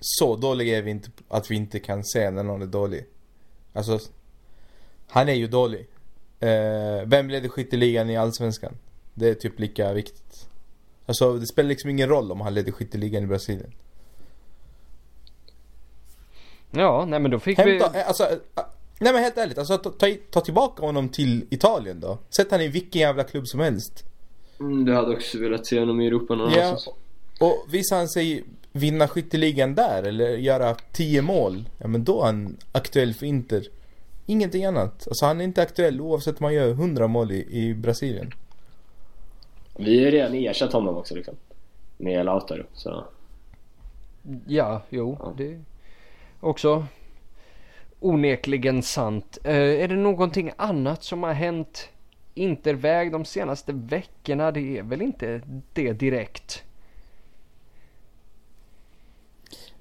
[0.00, 3.04] så dåliga är vi inte att vi inte kan se när någon är dålig.
[3.72, 3.98] Alltså,
[5.08, 5.86] han är ju dålig.
[6.40, 8.72] Eh, vem leder skytteligan i Allsvenskan?
[9.18, 10.48] Det är typ lika viktigt.
[11.06, 13.72] Alltså det spelar liksom ingen roll om han leder skytteligan i Brasilien.
[16.70, 17.62] ja, nej men då fick vi...
[17.78, 18.62] Hämta, eh, alltså, eh,
[18.98, 22.18] nej men helt ärligt, alltså ta, ta, ta tillbaka honom till Italien då.
[22.36, 24.04] Sätt han i vilken jävla klubb som helst.
[24.60, 26.64] mm, Du hade också velat se honom i Europa någon Ja.
[26.66, 26.96] annanstans
[27.40, 32.26] Och visar han sig vinna skytteligan där eller göra 10 mål, ja men då är
[32.26, 33.66] han aktuell för Inter.
[34.26, 35.08] Ingenting annat.
[35.08, 38.32] Alltså han är inte aktuell oavsett om man gör 100 mål i, i Brasilien.
[39.78, 41.34] Vi har ju redan ersatt honom också liksom
[41.96, 43.04] Med Lautaro så
[44.46, 45.34] Ja, jo, Ja.
[45.36, 45.60] det är
[46.40, 46.86] också
[48.00, 49.38] onekligen sant.
[49.44, 51.88] Eh, är det någonting annat som har hänt
[52.34, 54.52] interväg de senaste veckorna?
[54.52, 55.40] Det är väl inte
[55.72, 56.62] det direkt.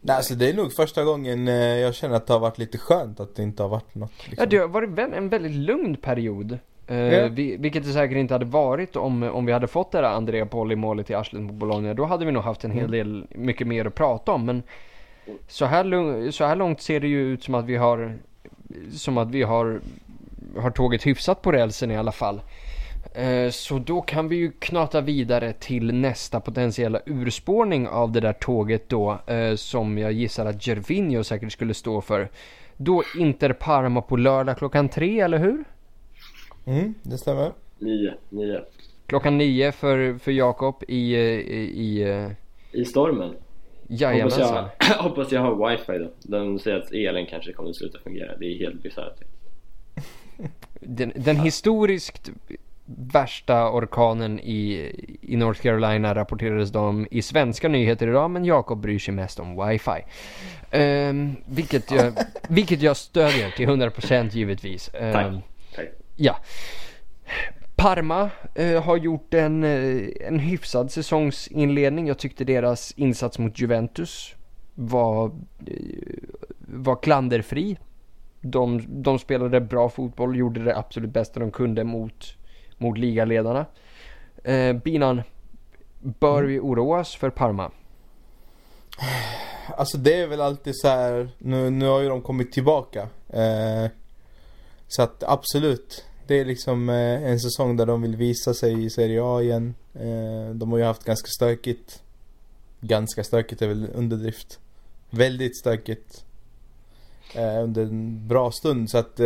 [0.02, 2.78] Nej alltså det är nog första gången eh, jag känner att det har varit lite
[2.78, 4.36] skönt att det inte har varit något liksom.
[4.38, 6.60] Ja, det har varit väl en väldigt lugn period.
[6.88, 10.04] Eh, vi, vilket det säkert inte hade varit om, om vi hade fått det där
[10.10, 11.94] Andrea Polli målet i arslet på Bologna.
[11.94, 14.46] Då hade vi nog haft en hel del, mycket mer att prata om.
[14.46, 14.64] Men
[15.48, 18.14] så här, så här långt ser det ju ut som att vi har,
[18.92, 19.80] som att vi har,
[20.58, 22.42] har tåget hyfsat på rälsen i alla fall.
[23.16, 28.34] Eh, Så då kan vi ju knata vidare till nästa potentiella urspårning av det där
[28.34, 29.18] tåget då.
[29.28, 32.30] eh, Som jag gissar att Gervinho säkert skulle stå för.
[32.78, 35.64] Då Inter Parma på lördag klockan tre, eller hur?
[36.66, 37.52] Mm, det stämmer.
[37.80, 38.62] Nio, nio
[39.08, 42.30] Klockan nio för, för Jakob i, i, i
[42.72, 44.70] I stormen Hoppas Jajamensan.
[44.80, 48.38] jag, hoppas jag har wifi då De säger att elen kanske kommer att sluta fungera
[48.38, 49.14] Det är helt bisarrt
[50.80, 52.32] Den, den historiskt
[52.86, 58.80] värsta orkanen i, i North Carolina rapporterades de om i svenska nyheter idag men Jakob
[58.82, 60.02] bryr sig mest om wifi.
[60.78, 62.14] Um, vilket, jag,
[62.50, 64.92] vilket jag stödjer till 100% givetvis.
[64.94, 65.34] Ehm, Tack,
[65.76, 66.38] tack Ja.
[67.76, 72.08] Parma eh, har gjort en, eh, en hyfsad säsongsinledning.
[72.08, 74.36] Jag tyckte deras insats mot Juventus
[74.76, 75.26] var,
[75.68, 75.74] eh,
[76.60, 77.78] var klanderfri.
[78.42, 82.38] De, de spelade bra fotboll, gjorde det absolut bästa de kunde mot,
[82.78, 83.66] mot ligaledarna.
[84.44, 85.22] Eh, Binan,
[86.00, 87.72] bör vi oroas för Parma?
[89.78, 91.30] Alltså det är väl alltid så här.
[91.38, 93.08] nu, nu har ju de kommit tillbaka.
[93.30, 93.92] Eh,
[94.88, 96.06] så att absolut.
[96.28, 99.76] Det är liksom eh, en säsong där de vill visa sig i Serie A igen.
[99.94, 102.02] Eh, de har ju haft ganska stökigt.
[102.82, 104.60] Ganska stökigt är väl underdrift.
[105.10, 106.26] Väldigt stökigt.
[107.36, 109.20] Eh, under en bra stund så att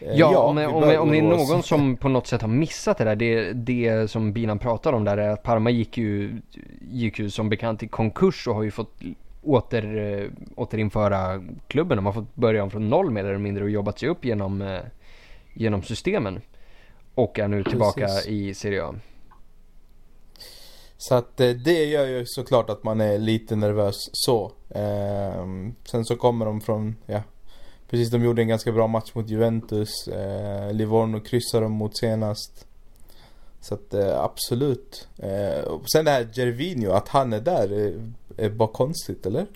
[0.00, 3.04] Eh, Ja, om, om, om det är någon som på något sätt har missat det
[3.04, 6.40] där, det, det som Binan pratar om där är att Parma gick ju,
[6.90, 9.02] gick ju som bekant i konkurs och har ju fått
[9.42, 11.96] åter, eh, återinföra klubben.
[11.96, 14.62] De har fått börja om från noll mer eller mindre och jobbat sig upp genom,
[14.62, 14.80] eh,
[15.54, 16.40] genom systemen.
[17.14, 18.26] Och är nu tillbaka Precis.
[18.26, 18.94] i Serie A.
[20.96, 24.52] Så att eh, det gör ju såklart att man är lite nervös så.
[24.74, 27.22] Ehm, sen så kommer de från, ja.
[27.90, 30.08] Precis, de gjorde en ganska bra match mot Juventus.
[30.08, 32.66] Eh, Livorno kryssade de mot senast.
[33.60, 35.08] Så att absolut.
[35.18, 39.46] Eh, och sen det här Gervinho, att han är där är, är bara konstigt eller?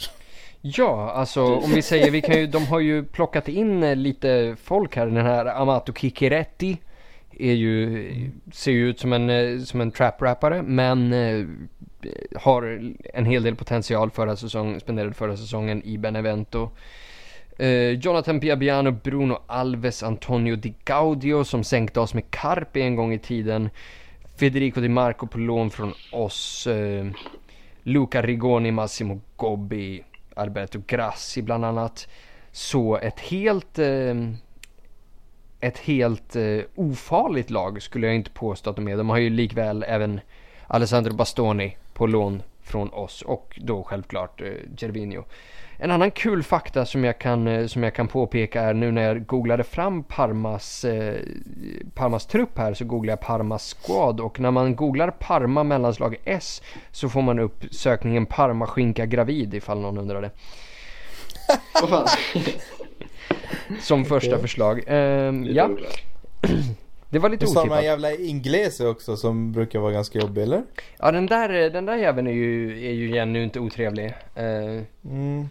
[0.61, 4.57] Ja, alltså om vi säger, vi kan ju, de har ju plockat in eh, lite
[4.62, 5.07] folk här.
[5.07, 6.79] Den här Amato Kikiretti
[7.38, 11.47] är ju, ser ju ut som en, eh, som en trap-rappare men eh,
[12.37, 16.70] har en hel del potential förra säsongen, spenderade förra säsongen i Benevento.
[17.59, 23.12] Eh, Jonathan Biabiano, Bruno Alves, Antonio Di Gaudio som sänkte oss med Carpi en gång
[23.12, 23.70] i tiden.
[24.37, 26.66] Federico Di Marco på lån från oss.
[26.66, 27.07] Eh,
[27.85, 32.09] Luca Rigoni, Massimo Gobbi, Alberto Grassi bland annat.
[32.53, 34.14] Så ett helt, eh,
[35.61, 38.97] ett helt eh, ofarligt lag skulle jag inte påstå att de är.
[38.97, 40.20] De har ju likväl även
[40.66, 45.25] Alessandro Bastoni på lån från oss och då självklart eh, Gervinho.
[45.77, 49.03] En annan kul fakta som jag kan, eh, som jag kan påpeka är nu när
[49.03, 51.15] jag googlade fram Parmas, eh,
[51.95, 56.63] Parmas trupp här så googlade jag Parmas squad och när man googlar Parma mellanslag S
[56.93, 60.31] så får man upp sökningen Parma skinka gravid ifall någon undrade.
[61.81, 62.09] Vad fan?
[63.81, 64.85] Som första förslag.
[64.87, 65.71] Ehm, ja,
[67.14, 67.85] det var lite otippat.
[67.85, 70.62] jävla inglese också som brukar vara ganska jobbiga eller?
[70.98, 74.14] Ja den där, den där jäveln är ju, är ju igen nu inte otrevlig.
[74.35, 75.48] Eh, Mm.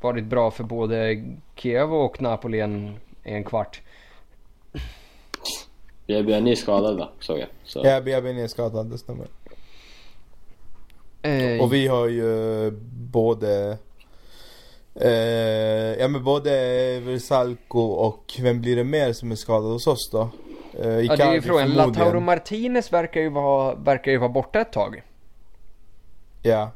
[0.00, 1.24] varit bra för både
[1.56, 3.80] Kiev och Napoli en, en kvart.
[6.06, 7.48] BBN är skadad va, såg jag.
[7.64, 7.80] Så.
[7.84, 9.26] Ja, Biabin är skadad, det stämmer.
[11.22, 12.70] Eh, Och vi har ju
[13.12, 13.78] både
[14.94, 16.50] eh, Ja men både
[17.00, 20.30] Versalco och vem blir det mer som är skadad hos oss då?
[20.74, 21.68] Eh, ja, det är Icardi ju frågan.
[21.68, 25.02] Lautaro Martinez verkar ju, vara, verkar ju vara borta ett tag.
[26.42, 26.70] Ja,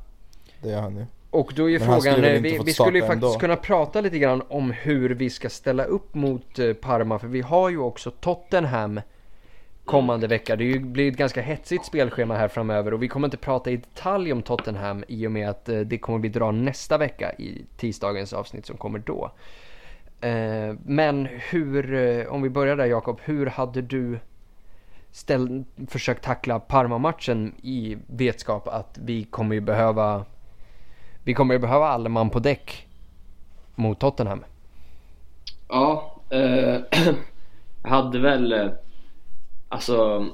[0.63, 1.07] det gör han ju.
[1.31, 3.39] Och då är ju frågan, skulle eh, vi, vi skulle ju faktiskt ändå.
[3.39, 7.19] kunna prata lite grann om hur vi ska ställa upp mot eh, Parma.
[7.19, 9.01] För vi har ju också Tottenham
[9.85, 10.57] kommande vecka.
[10.57, 13.71] Det är ju- blir ett ganska hetsigt spelschema här framöver och vi kommer inte prata
[13.71, 17.65] i detalj om Tottenham i och med att det kommer vi dra nästa vecka i
[17.77, 19.31] tisdagens avsnitt som kommer då.
[20.21, 24.19] Eh, men hur, eh, om vi börjar där Jakob, hur hade du
[25.11, 30.25] ställ, försökt tackla Parma-matchen i vetskap att vi kommer ju behöva
[31.25, 32.87] vi kommer ju behöva alla man på däck
[33.75, 34.45] mot Tottenham.
[35.69, 36.81] Ja, eh,
[37.83, 38.53] jag hade väl...
[38.53, 38.69] Eh,
[39.69, 40.27] alltså,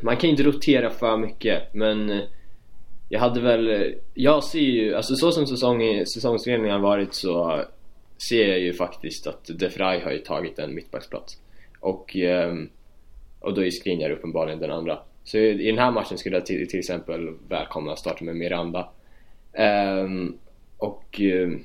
[0.00, 2.22] man kan ju inte rotera för mycket, men
[3.08, 3.94] jag hade väl...
[4.14, 7.64] Jag ser ju, alltså så som säsong, säsongsledningen har varit så
[8.22, 11.38] ser jag ju faktiskt att De Vrij har ju tagit en mittbacksplats.
[11.80, 12.68] Och, ehm,
[13.40, 14.98] och då är Skriniar uppenbarligen den andra.
[15.24, 18.88] Så i den här matchen skulle jag till, till exempel välkomna att starta med Miranda.
[19.52, 20.38] Um,
[20.78, 21.64] och um,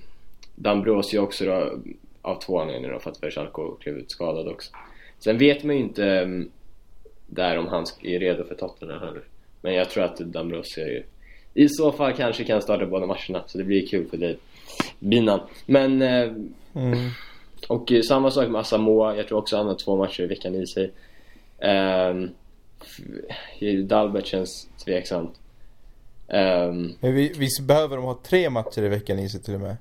[0.56, 1.80] Dambrosio också då,
[2.22, 4.72] av två anledningar då, för att Versalco klev ut skadad också.
[5.20, 6.52] Sen vet man ju inte um,
[7.28, 9.24] där om han är redo för Tottenham heller.
[9.62, 11.06] Men jag tror att Dambrosio är,
[11.56, 14.38] i så fall kanske kan starta båda matcherna, så det blir kul för dig,
[15.00, 15.40] Binan.
[15.66, 16.32] Men, eh,
[16.74, 17.10] Mm.
[17.68, 20.56] och eh, samma sak med Asamoah, jag tror också han har två matcher i veckan
[20.56, 20.92] i sig.
[22.12, 22.30] Um,
[23.88, 25.40] Dalbert känns tveksamt.
[26.28, 29.60] Ehm, Men vi, visst behöver de ha tre matcher i veckan i sig till och
[29.62, 29.78] med?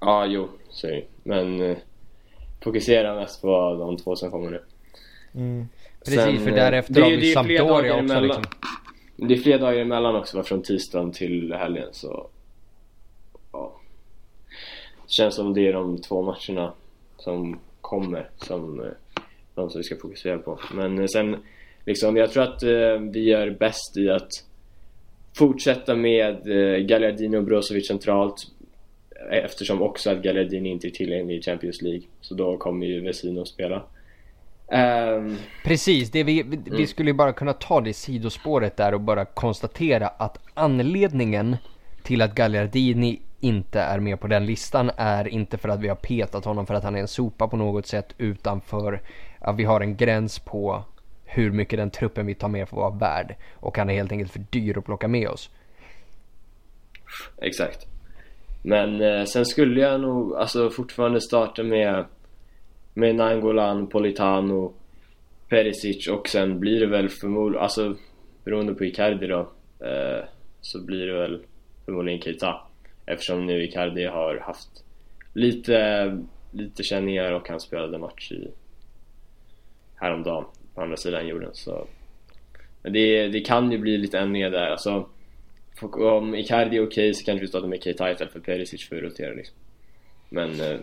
[0.00, 1.04] Ja, jo, så är det.
[1.22, 1.76] Men eh,
[2.64, 4.62] fokusera mest på de två som kommer nu.
[5.34, 5.68] Mm.
[6.04, 8.44] Precis, Sen, för eh, därefter det är har vi Sampdoria också liksom.
[9.28, 12.26] Det är fler dagar emellan också, va, från tisdagen till helgen så...
[13.52, 13.80] Ja.
[15.02, 16.72] Det känns som det är de två matcherna
[17.16, 18.86] som kommer som eh,
[19.54, 20.60] de som vi ska fokusera på.
[20.74, 21.36] Men eh, sen,
[21.86, 24.30] liksom, jag tror att eh, vi gör bäst i att
[25.38, 26.44] fortsätta med
[26.88, 28.36] Gallardini och Brozovic centralt
[29.30, 32.02] eftersom också att Gallardini inte är tillgänglig i Champions League.
[32.20, 33.82] Så då kommer ju Vesino att spela.
[34.72, 39.24] Ehm, Precis, det vi, vi, vi skulle bara kunna ta det sidospåret där och bara
[39.24, 41.56] konstatera att anledningen
[42.02, 45.96] till att Gagliardini inte är med på den listan är inte för att vi har
[45.96, 49.00] petat honom för att han är en sopa på något sätt utan för
[49.38, 50.84] att vi har en gräns på
[51.24, 54.32] hur mycket den truppen vi tar med får vara värd och han är helt enkelt
[54.32, 55.50] för dyr att plocka med oss.
[57.42, 57.86] Exakt.
[58.62, 62.04] Men eh, sen skulle jag nog alltså fortfarande starta med
[62.94, 64.74] med Nangolan, Politano,
[65.48, 67.96] Perisic och sen blir det väl förmodligen, alltså
[68.44, 69.40] beroende på Icardi då,
[69.80, 70.24] eh,
[70.60, 71.42] så blir det väl
[71.84, 72.60] förmodligen Keita.
[73.06, 74.84] Eftersom nu Icardi har haft
[75.32, 76.18] lite,
[76.50, 78.48] lite känningar och han spelade match i
[79.94, 81.86] häromdagen på andra sidan jorden så
[82.82, 85.08] men det, det kan ju bli lite ändringar där alltså
[85.80, 88.96] om Icardi är okej okay, så kanske vi startar med Keita istället för Perisic för
[88.96, 89.56] att rotera liksom
[90.28, 90.78] men eh,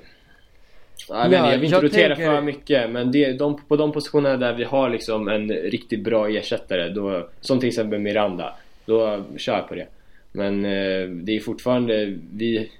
[1.08, 2.32] jag, ja, jag vill inte jag rotera tänker...
[2.32, 6.30] för mycket men det, de, på de positionerna där vi har liksom en riktigt bra
[6.30, 9.88] ersättare då, som till exempel Miranda då kör jag på det
[10.32, 12.72] men eh, det är fortfarande vi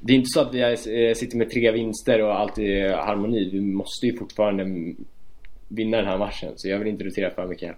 [0.00, 3.50] det är inte så att vi är, sitter med tre vinster och allt är harmoni
[3.52, 4.64] vi måste ju fortfarande
[5.68, 7.76] vinna den här matchen så jag vill inte rotera för mycket här.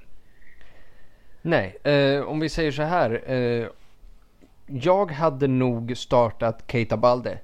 [1.42, 3.22] Nej, eh, om vi säger så här.
[3.32, 3.66] Eh,
[4.66, 7.38] jag hade nog startat Keita Balde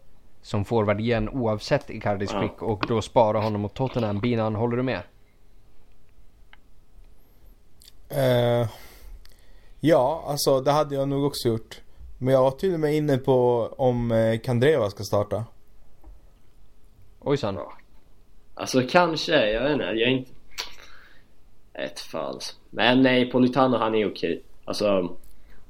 [0.44, 2.40] som forward igen oavsett Icardis ja.
[2.40, 4.20] skick och då spara honom mot Tottenham.
[4.20, 5.02] Binan, håller du med?
[8.12, 8.68] Uh,
[9.80, 11.80] ja, alltså det hade jag nog också gjort.
[12.18, 15.44] Men jag var till och med inne på om eh, Kandreva ska starta.
[17.20, 17.58] Ojsan.
[18.54, 19.84] Alltså kanske, jag vet inte.
[19.84, 20.30] Jag är inte...
[21.72, 22.56] Ett falskt.
[22.70, 24.42] Men nej, Politano han är okej.
[24.64, 25.16] Alltså,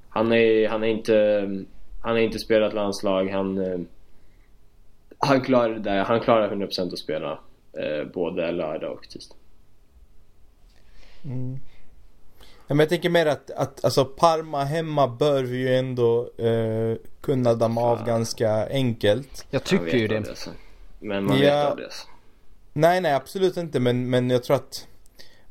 [0.08, 1.42] han är, han är inte...
[2.02, 3.86] Han har inte spelat landslag, han...
[5.24, 7.38] Han klarar det han klarar 100% att spela
[7.72, 9.36] eh, både lördag och tisdag.
[11.24, 11.60] Mm.
[12.68, 17.54] men jag tänker mer att, att alltså Parma hemma bör vi ju ändå eh, kunna
[17.54, 19.46] damma av ganska enkelt.
[19.50, 20.20] Jag tycker ju det.
[20.20, 20.48] det
[20.98, 21.90] men man ja, vet av det.
[22.72, 24.86] Nej, nej absolut inte men, men jag tror att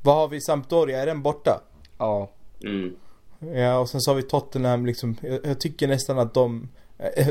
[0.02, 1.02] vad har vi Sampdoria?
[1.02, 1.62] Är den borta?
[1.98, 2.30] Ja.
[2.64, 2.96] Mm.
[3.40, 5.18] Ja och sen så har vi Tottenham liksom.
[5.22, 6.70] Jag, jag tycker nästan att de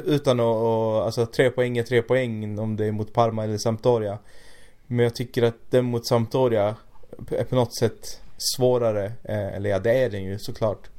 [0.04, 3.58] utan att, och, alltså tre poäng är tre poäng om det är mot Parma eller
[3.58, 4.18] Sampdoria.
[4.86, 6.76] Men jag tycker att den mot Sampdoria
[7.30, 8.20] är på något sätt
[8.56, 9.04] svårare.
[9.04, 10.90] Eh, eller ja, det är den ju såklart.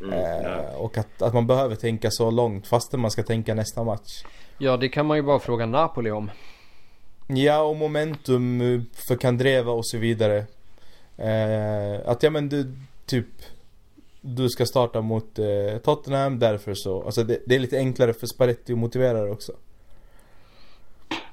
[0.00, 0.58] Mm, ja.
[0.58, 4.24] eh, och att, att man behöver tänka så långt fastän man ska tänka nästa match.
[4.58, 6.30] Ja, det kan man ju bara fråga Napoli om.
[7.26, 8.60] Ja, och momentum
[9.08, 10.44] för Kandreva och så vidare.
[11.16, 12.74] Eh, att ja men du
[13.06, 13.26] typ
[14.24, 18.26] Du ska starta mot eh, Tottenham därför så Alltså det, det, är lite enklare för
[18.26, 19.52] Sparetti att motivera det också.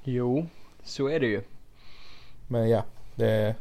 [0.04, 0.46] Jo
[0.84, 1.42] Så är det ju.
[2.48, 2.86] Men ja
[3.16, 3.56] det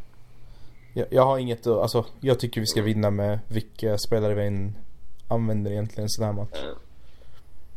[0.95, 4.47] jag, jag har inget att, alltså jag tycker vi ska vinna med vilka spelare vi
[4.47, 4.75] än
[5.29, 6.65] använder egentligen en sån här match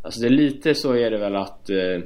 [0.01, 2.03] Alltså det är lite så är det väl att eh,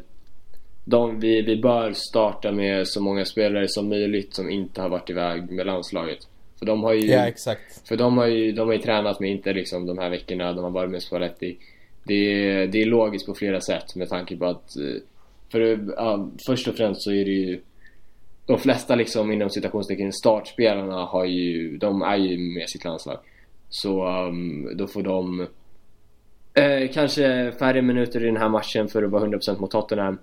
[0.85, 5.09] de, vi, vi bör starta med så många spelare som möjligt som inte har varit
[5.09, 6.19] iväg med landslaget.
[6.59, 7.87] För de har ju, ja, exakt.
[7.87, 10.63] För de har ju, de har ju tränat med inte liksom de här veckorna, de
[10.63, 11.57] har varit med Spalletti.
[12.03, 15.01] Det är, det är logiskt på flera sätt med tanke på att eh,
[15.51, 17.61] för, ja, först och främst så är det ju
[18.45, 23.17] de flesta liksom inom citationstecken startspelarna har ju, de är ju med sitt landslag.
[23.69, 25.47] Så um, då får de
[26.53, 30.17] eh, kanske färre minuter i den här matchen för att vara 100% mot Tottenham.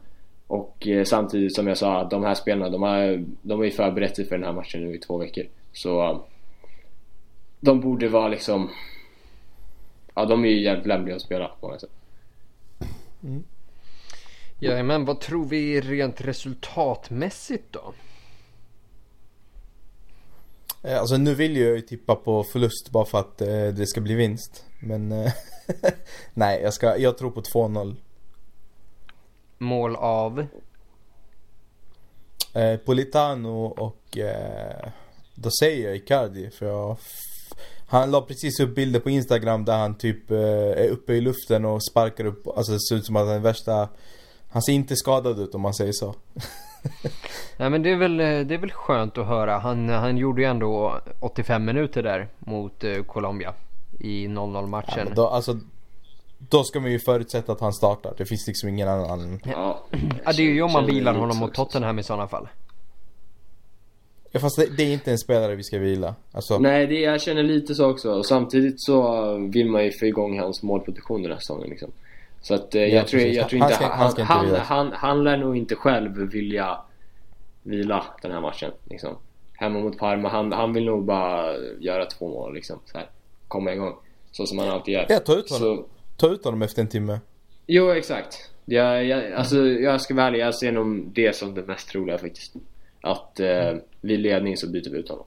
[0.47, 4.17] Och eh, samtidigt som jag sa, de här spelarna de har, de har ju förberett
[4.17, 5.45] sig för den här matchen nu i två veckor.
[5.73, 6.25] Så
[7.61, 8.71] de borde vara liksom
[10.15, 11.91] Ja de är ju jävligt lämpliga att spela på många sätt.
[13.23, 13.45] Mm.
[14.59, 17.95] Ja men vad tror vi rent resultatmässigt då?
[20.83, 24.01] Eh, alltså nu vill jag ju tippa på förlust bara för att eh, det ska
[24.01, 24.65] bli vinst.
[24.81, 25.33] Men eh,
[26.35, 27.97] nej jag, ska, jag tror på 2-0.
[29.59, 30.47] Mål av?
[32.55, 34.89] Eh, Politano och eh,
[35.43, 36.97] då säger jag Icardi för jag
[37.87, 41.65] Han la precis upp bilder på Instagram där han typ eh, är uppe i luften
[41.65, 43.89] och sparkar upp Alltså det ser ut som att han är värsta
[44.51, 46.15] Han ser inte skadad ut om man säger så
[47.57, 49.59] Nej men det är väl, eh, det är väl skönt att höra.
[49.59, 53.55] Han, han gjorde ju ändå 85 minuter där mot uh, Colombia
[54.01, 55.07] i 0-0 matchen.
[55.09, 55.59] Ja, då, alltså,
[56.39, 58.15] då ska man ju förutsätta att han startar.
[58.19, 59.41] Det finns liksom ingen annan.
[59.45, 59.85] Ja,
[60.25, 62.49] ja det är ju om man vilar honom mot Tottenham i sådana fall.
[64.33, 66.15] Ja fast det, det, är inte en spelare vi ska vila.
[66.33, 66.59] Alltså...
[66.59, 68.13] Nej, det, jag känner lite så också.
[68.13, 71.91] Och samtidigt så vill man ju få igång hans målproduktion den här säsongen liksom.
[72.41, 73.75] Så att eh, jag, ja, tror, jag tror inte...
[73.75, 76.79] Han, han, han, inte han, han, han lär nog inte själv vilja
[77.63, 79.17] vila den här matchen liksom.
[79.53, 80.29] Hemma mot Parma.
[80.29, 82.79] Han, han vill nog bara göra två mål liksom.
[82.85, 83.11] Så här.
[83.49, 83.95] Komma igång.
[84.31, 85.07] Så som han alltid gör.
[85.09, 85.77] Ja, ta ut honom.
[85.77, 85.87] Så...
[86.17, 87.21] Ta ut honom efter en timme.
[87.67, 88.51] Jo, exakt.
[88.65, 92.19] Jag, jag, alltså, jag ska vara ärlig, jag ser nog det som det mest troliga
[92.19, 92.55] faktiskt.
[93.03, 95.27] Att eh, vid ledning så byter vi ut honom.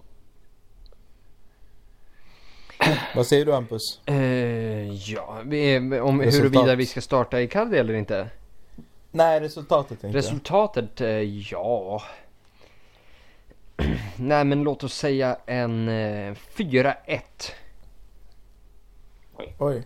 [3.15, 4.01] Vad säger du Hampus?
[4.09, 6.53] Uh, ja, vi om Resultat.
[6.53, 8.29] huruvida vi ska starta i Cardi eller inte?
[9.11, 11.01] Nej, resultatet tänkte Resultatet.
[11.01, 11.07] Uh,
[11.51, 12.01] ja.
[14.15, 16.95] nej men låt oss säga en eh, 4-1.
[19.57, 19.83] Oj.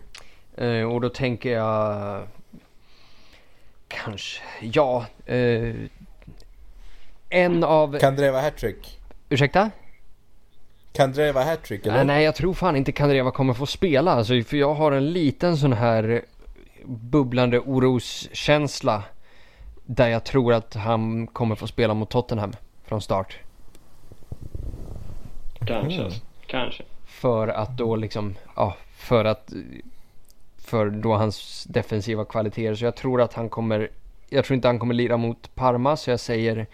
[0.56, 2.26] Eh, och då tänker jag
[3.88, 5.06] kanske, ja.
[7.30, 9.00] En av, Kan det vara hattrick?
[9.28, 9.70] ursäkta?
[10.92, 11.96] Kan det vara hattrick eller?
[11.96, 14.12] Nej, nej, jag tror fan inte Kandreva kommer få spela.
[14.12, 16.22] Alltså, för jag har en liten sån här
[16.84, 19.02] bubblande oroskänsla.
[19.86, 22.52] Där jag tror att han kommer få spela mot Tottenham
[22.84, 23.38] från start.
[25.66, 26.00] Kanske.
[26.00, 26.12] Mm.
[26.46, 26.82] Kanske.
[27.06, 29.52] För att då liksom, ja, för att
[30.58, 32.74] för då hans defensiva kvaliteter.
[32.74, 33.90] Så jag tror att han kommer,
[34.28, 35.96] jag tror inte han kommer lira mot Parma.
[35.96, 36.66] Så jag säger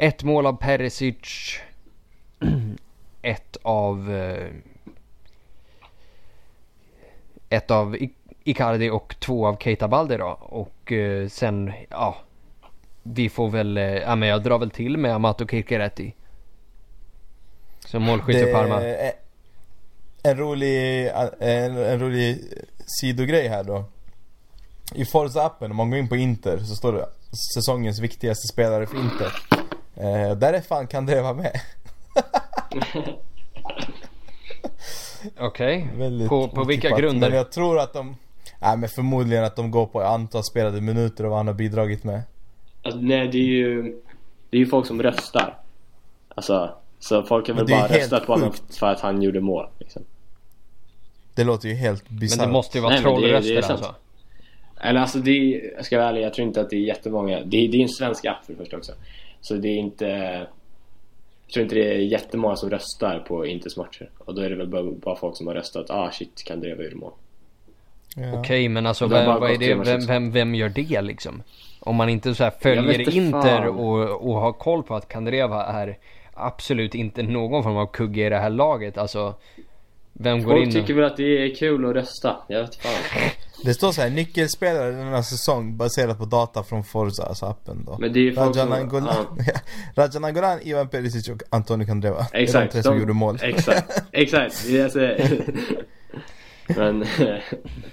[0.00, 1.58] ett mål av Perisic.
[3.22, 4.48] ett av eh,
[7.48, 10.26] ett av I- Icardi och två av Keita Balde då.
[10.40, 12.16] Och eh, sen, ja.
[13.02, 16.14] Vi får väl, eh, ja men jag drar väl till med Amato Kirkeretti.
[17.78, 18.80] Som målskytt för Parma.
[20.22, 21.06] en rolig,
[21.40, 22.38] en, en rolig
[22.86, 23.84] sidogrej här då.
[24.94, 27.08] I Forza-appen, om man går in på Inter så står det
[27.54, 29.59] säsongens viktigaste spelare för Inter.
[30.02, 31.52] Eh, där är fan Kandreva med.
[35.38, 35.88] Okej.
[35.96, 37.28] Väldigt På, på vilka grunder?
[37.28, 38.16] Men jag tror att de,
[38.60, 42.04] nej men förmodligen att de går på antal spelade minuter och vad han har bidragit
[42.04, 42.22] med.
[42.82, 43.82] Alltså, nej, det är ju...
[44.50, 45.58] Det är ju folk som röstar.
[46.34, 49.22] Alltså, så folk har Men väl det är bara röstat på honom för att han
[49.22, 49.66] gjorde mål.
[49.78, 50.02] Liksom.
[51.34, 52.46] Det låter ju helt Men bisarrt.
[52.46, 53.94] det måste ju vara Nej, men det det trollröster alltså.
[54.80, 57.40] Eller alltså det är, jag ska vara ärlig, jag tror inte att det är jättemånga.
[57.44, 58.92] Det är, det är en svensk app för det första också.
[59.40, 60.06] Så det är inte...
[61.46, 64.10] Jag tror inte det är jättemånga som röstar på Inters matcher.
[64.18, 66.96] Och då är det väl bara, folk som har röstat, ah shit, kan Dreva gjorde
[66.96, 67.12] mål.
[68.16, 68.38] Ja.
[68.38, 71.42] Okej men alltså vem, vad är det, vem, vem, vem gör det liksom?
[71.80, 75.98] Om man inte så följer Inter och, och har koll på att Kandreva är
[76.34, 78.98] absolut inte någon form av kugge i det här laget.
[78.98, 79.34] Alltså
[80.12, 80.98] vem går Folk in tycker och...
[80.98, 82.36] väl att det är kul att rösta.
[82.48, 83.30] Jag vet fan.
[83.64, 87.96] Det står så här, nyckelspelare denna säsong baserat på data från Forza, alltså appen då.
[87.98, 88.72] Men det är ju Rajan som...
[88.72, 89.26] Angolan,
[89.94, 92.26] Rajan Angolan, Ivan Perisic och Antonio Candreva.
[92.32, 92.52] Exakt.
[92.52, 93.38] Det är de tre som gjorde mål.
[93.42, 94.54] Exakt, exakt.
[94.54, 95.44] Säger.
[96.76, 97.04] Men,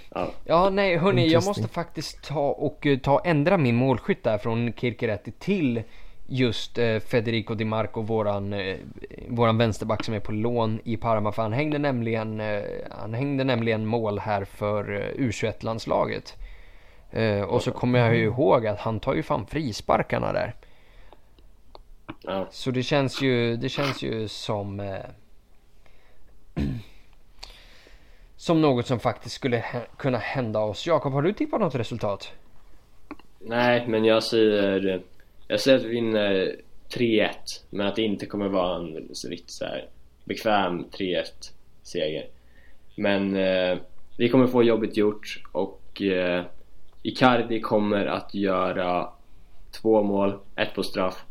[0.10, 0.32] ja.
[0.46, 4.74] Ja nej hörni jag måste faktiskt ta och eh, ta ändra min målskytt där från
[4.74, 5.84] Kirkeretti till
[6.28, 8.78] just eh, Federico Di Marco, våran, eh,
[9.28, 11.32] våran vänsterback som är på lån i Parma.
[11.32, 16.36] För han hängde nämligen, eh, han hängde nämligen mål här för eh, U21-landslaget.
[17.12, 20.56] Eh, och så kommer jag ju ihåg att han tar ju fan frisparkarna där.
[22.22, 22.48] ja.
[22.52, 25.00] Så det känns ju, det känns ju som
[28.36, 29.64] Som något som faktiskt skulle
[29.98, 30.88] kunna hända oss.
[30.88, 32.32] Jakob, har du tippat något resultat?
[33.40, 35.02] Nej, men jag säger...
[35.48, 36.56] Jag säger att vi vinner
[36.90, 37.30] 3-1.
[37.70, 39.90] Men att det inte kommer vara en så riktigt så här
[40.26, 41.24] bekväm 3-1
[41.84, 42.26] seger.
[42.96, 43.78] Men eh,
[44.18, 46.46] vi kommer få jobbet gjort och eh,
[47.04, 49.10] Icardi kommer att göra
[49.82, 51.26] två mål, ett på straff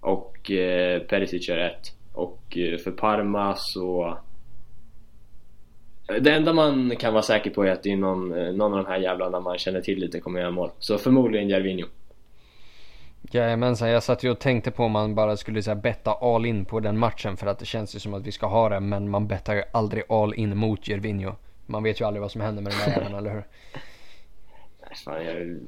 [0.00, 1.94] och eh, Perisic gör ett.
[2.12, 4.18] Och eh, för Parma så...
[6.20, 8.84] Det enda man kan vara säker på är att det är någon, eh, någon av
[8.84, 10.70] de här jävlarna man känner till lite kommer göra mål.
[10.78, 11.86] Så förmodligen Jervinho.
[13.32, 16.46] Jajamensan, jag satt ju och tänkte på om man bara skulle så här, betta all
[16.46, 18.80] in på den matchen för att det känns ju som att vi ska ha det
[18.80, 21.32] men man bettar ju aldrig all in mot Gervinho.
[21.66, 23.44] Man vet ju aldrig vad som händer med den där jäveln, eller hur?
[25.04, 25.58] Fan, jag...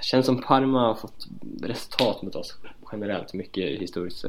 [0.00, 1.26] Känns som Parma har fått
[1.62, 2.58] resultat mot oss
[2.92, 4.18] generellt mycket historiskt.
[4.18, 4.28] Så...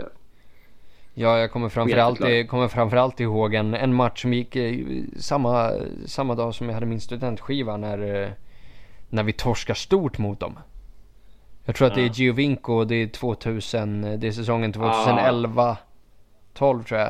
[1.14, 2.20] Ja, jag kommer framförallt,
[2.50, 4.58] kommer framförallt ihåg en, en match som gick
[5.18, 5.72] samma,
[6.06, 8.30] samma dag som jag hade min studentskiva när, eh,
[9.10, 10.60] när vi torskar stort mot dem.
[11.66, 12.10] Jag tror att det är.
[12.10, 15.78] Giovinco, det är 2000, eh, det är säsongen 2011,
[16.54, 17.10] 12 tror jag.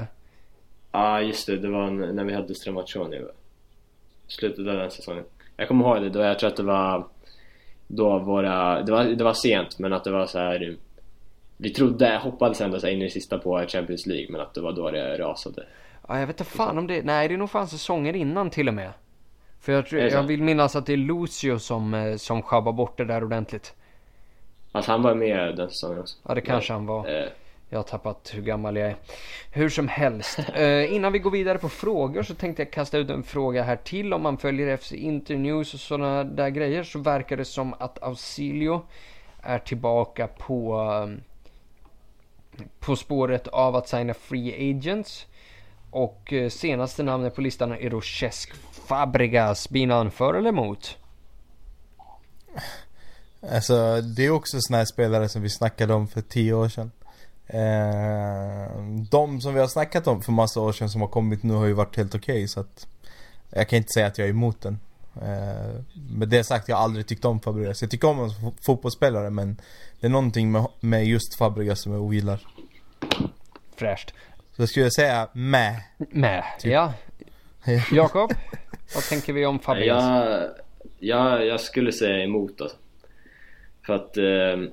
[0.91, 1.58] Ja, ah, just det.
[1.58, 3.22] Det var när vi hade Stramaccioni.
[4.28, 5.24] Slutet av den säsongen.
[5.58, 6.20] Jag kommer ihåg det då.
[6.20, 7.08] Jag tror att det var
[7.88, 8.82] då våra...
[8.82, 10.78] Det var, det var sent, men att det var så här.
[11.58, 14.62] Vi trodde, hoppades ändå så in i det sista på Champions League, men att det
[14.62, 15.64] var då det rasade.
[16.08, 18.68] Ja, jag vet inte fan om det, nej det är nog fan säsonger innan till
[18.68, 18.91] och med.
[19.60, 22.97] För jag, tror, jag vill minnas att det är Lucio som, eh, som sjabbar bort
[22.97, 23.74] det där ordentligt.
[24.76, 26.17] Alltså han var med den säsongen också.
[26.28, 27.07] Ja det kanske han var.
[27.07, 27.28] Eh,
[27.69, 28.95] Jag har tappat hur gammal jag är.
[29.51, 30.39] Hur som helst.
[30.55, 33.76] Eh, innan vi går vidare på frågor så tänkte jag kasta ut en fråga här
[33.76, 34.13] till.
[34.13, 38.82] Om man följer FC Internews och sådana där grejer så verkar det som att Ausilio
[39.41, 45.26] är tillbaka på eh, på spåret av att signa free agents.
[45.91, 48.53] Och eh, senaste namnet på listan är då Cesc
[48.88, 49.69] Fabregas.
[49.69, 50.97] Blir han för eller emot?
[53.52, 56.91] Alltså det är också såna här spelare som vi snackade om för tio år sedan.
[57.48, 58.82] Eh,
[59.12, 61.66] de som vi har snackat om för massa år sedan som har kommit nu har
[61.66, 62.88] ju varit helt okej okay, så att
[63.50, 64.80] Jag kan inte säga att jag är emot den.
[65.22, 67.82] Eh, med det sagt, jag har aldrig tyckt om Fabregas.
[67.82, 69.62] Jag tycker om honom som fotbollsspelare men
[70.00, 72.39] Det är någonting med, med just Fabregas som jag ogillar.
[73.76, 74.14] Fräscht.
[74.56, 75.82] Så jag skulle säga med.
[75.98, 76.72] Med, typ.
[76.72, 76.93] ja.
[77.91, 78.34] Jakob,
[78.96, 80.04] vad tänker vi om Fabregas?
[80.04, 80.50] Jag,
[81.00, 82.78] jag, jag skulle säga emot alltså.
[83.86, 84.71] För att eh,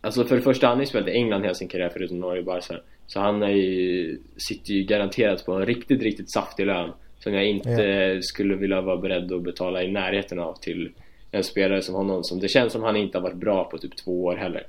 [0.00, 2.40] Alltså för det första, han har ju spelat i England hela sin karriär förutom Norge
[2.40, 2.74] och Barca.
[3.06, 7.46] Så han är ju, sitter ju garanterat på en riktigt, riktigt saftig lön Som jag
[7.46, 8.22] inte ja.
[8.22, 10.90] skulle vilja vara beredd att betala i närheten av till
[11.30, 13.96] en spelare som honom som Det känns som han inte har varit bra på typ
[13.96, 14.66] två år heller.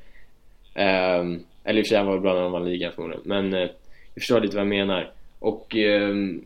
[0.76, 3.54] Um, Eller i och för sig han var bra när han vann ligan förmodligen Men
[3.54, 3.70] uh, jag
[4.14, 5.12] förstår lite vad jag menar.
[5.40, 6.46] Och um,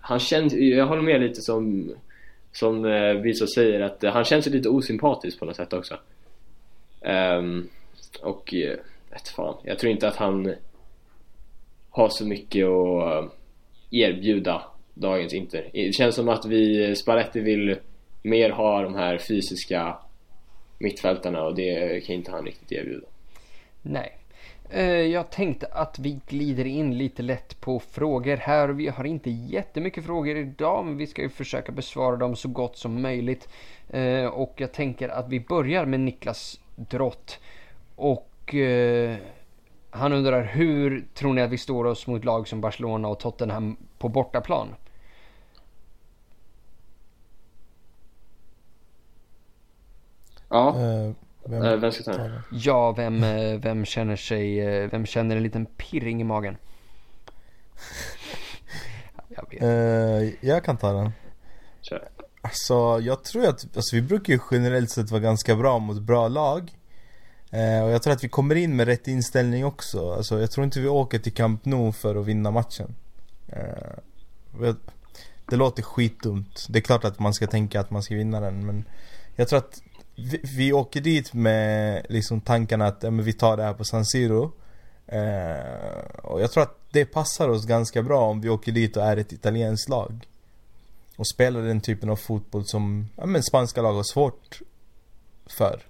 [0.00, 1.92] han känns, jag håller med lite som
[2.52, 5.72] som eh, uh, Visa säger att eh, han känns ju lite osympatisk på något sätt
[5.72, 5.98] också
[7.00, 7.68] um,
[8.22, 8.78] och eh,
[9.10, 10.54] vet fan, jag tror inte att han
[11.90, 13.30] har så mycket att eh,
[13.90, 14.62] erbjuda
[14.94, 15.70] dagens Inter.
[15.72, 17.76] Det känns som att vi, Spalletti vill
[18.22, 19.96] mer ha de här fysiska
[20.78, 23.06] mittfältarna och det kan inte han riktigt erbjuda.
[23.82, 24.19] Nej.
[24.72, 28.68] Eh, jag tänkte att vi glider in lite lätt på frågor här.
[28.68, 32.76] Vi har inte jättemycket frågor idag men vi ska ju försöka besvara dem så gott
[32.76, 33.48] som möjligt.
[34.32, 37.40] Och jag tänker att vi börjar med Niklas Drott.
[37.96, 39.16] Och eh,
[39.90, 43.76] han undrar hur tror ni att vi står oss mot lag som Barcelona och Tottenham
[43.98, 44.68] på bortaplan?
[50.48, 51.14] Ja, uh,
[51.50, 52.40] vem, uh, vem ska ta den?
[52.50, 56.56] Ja, vem, eh, vem känner sig, vem känner en liten pirring i magen?
[59.28, 59.62] jag, vet.
[59.62, 61.12] Uh, jag kan ta den.
[61.80, 62.08] Kör.
[62.42, 66.28] Alltså jag tror att, alltså vi brukar ju generellt sett vara ganska bra mot bra
[66.28, 66.70] lag.
[67.50, 70.12] Eh, och jag tror att vi kommer in med rätt inställning också.
[70.12, 72.94] Alltså, jag tror inte vi åker till Camp Nou för att vinna matchen.
[73.48, 74.74] Eh,
[75.46, 76.66] det låter skitdumt.
[76.68, 78.84] Det är klart att man ska tänka att man ska vinna den men
[79.36, 79.82] jag tror att
[80.24, 84.06] vi, vi åker dit med liksom tanken att men vi tar det här på San
[84.06, 84.52] Siro.
[85.06, 89.02] Eh, och jag tror att det passar oss ganska bra om vi åker dit och
[89.02, 90.26] är ett italienskt lag.
[91.16, 94.60] Och spelar den typen av fotboll som ja, men spanska lag har svårt
[95.58, 95.82] för.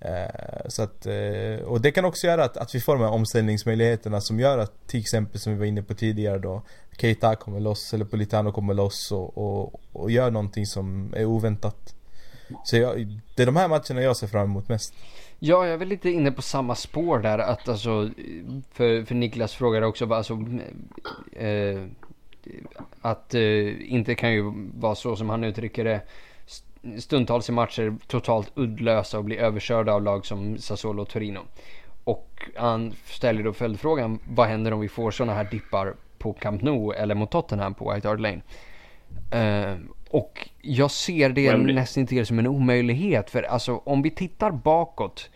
[0.00, 3.10] Eh, så att, eh, och det kan också göra att, att vi får de här
[3.10, 6.62] omställningsmöjligheterna som gör att till exempel som vi var inne på tidigare då
[6.98, 11.95] Keita kommer loss eller Politano kommer loss och, och, och gör någonting som är oväntat.
[12.64, 14.94] Så jag, det är de här matcherna jag ser fram emot mest.
[15.38, 18.10] Ja, jag är väl lite inne på samma spår där att alltså
[18.72, 20.44] för, för Niklas frågade också alltså
[21.32, 21.82] eh,
[23.00, 26.00] att eh, inte kan ju vara så som han uttrycker det
[26.98, 31.40] stundtals i matcher totalt uddlösa och bli överkörda av lag som Sassuolo och Torino.
[32.04, 36.62] Och han ställer då följdfrågan, vad händer om vi får sådana här dippar på Camp
[36.62, 38.40] Nou eller mot Tottenham på White Hart Lane?
[39.34, 39.78] Uh,
[40.10, 45.30] och jag ser det nästan till som en omöjlighet för alltså om vi tittar bakåt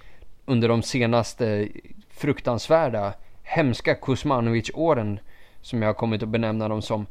[0.44, 1.68] under de senaste
[2.10, 3.12] fruktansvärda,
[3.42, 5.20] hemska Kuzmanovic-åren
[5.60, 7.06] som jag har kommit att benämna dem som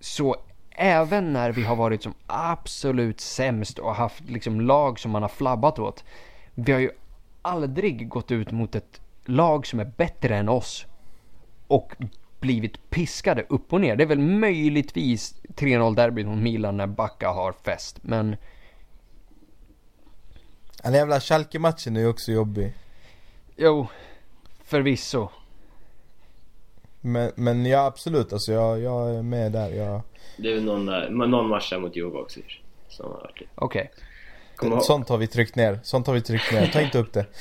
[0.00, 0.36] så
[0.70, 5.28] även när vi har varit som absolut sämst och haft liksom lag som man har
[5.28, 6.04] flabbat åt.
[6.54, 6.90] Vi har ju
[7.42, 10.86] aldrig gått ut mot ett lag som är bättre än oss
[11.66, 11.96] och
[12.42, 13.96] blivit piskade upp och ner.
[13.96, 18.36] Det är väl möjligtvis 3-0 derbyt mot Milan när Backa har fest, men...
[20.82, 22.72] Den jävla Schalke-matchen är ju också jobbig.
[23.56, 23.86] Jo,
[24.64, 25.28] förvisso.
[27.00, 29.70] Men, men ja absolut, alltså jag, jag är med där.
[29.70, 30.00] Jag...
[30.36, 32.40] Det är väl någon, där, någon match där mot Juve också
[32.88, 33.90] som har varit Okej.
[34.56, 34.80] Okay.
[34.80, 37.26] Sånt har vi tryckt ner, sånt har vi tryckt ner, ta inte upp det.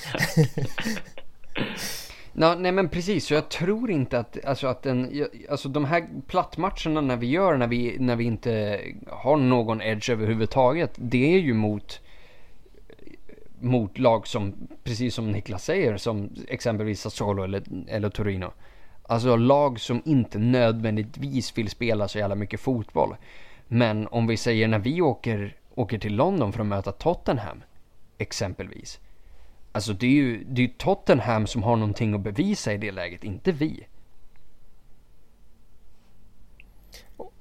[2.33, 6.07] Ja, nej men precis, så jag tror inte att, alltså att den, alltså de här
[6.27, 11.39] plattmatcherna när vi gör när vi, när vi inte har någon edge överhuvudtaget, det är
[11.39, 12.01] ju mot
[13.61, 18.51] mot lag som, precis som Niklas säger, som exempelvis Sassuolo eller, eller Torino.
[19.03, 23.15] Alltså lag som inte nödvändigtvis vill spela så jävla mycket fotboll.
[23.67, 27.63] Men om vi säger när vi åker, åker till London för att möta Tottenham.
[28.17, 28.99] Exempelvis.
[29.71, 33.23] Alltså det är ju det är Tottenham som har någonting att bevisa i det läget,
[33.23, 33.87] inte vi.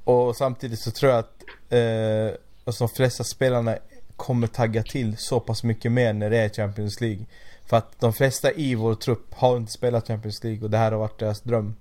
[0.04, 3.78] Och samtidigt så tror jag att eh, alltså de flesta spelarna
[4.16, 7.26] kommer tagga till så pass mycket mer när det är Champions League.
[7.66, 10.92] För att de flesta i vår trupp har inte spelat Champions League och det här
[10.92, 11.76] har varit deras dröm.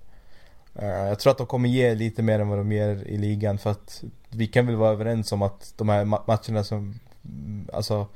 [0.74, 3.58] Eh, jag tror att de kommer ge lite mer än vad de ger i ligan
[3.58, 8.06] för att vi kan väl vara överens om att de här matcherna som, mm, alltså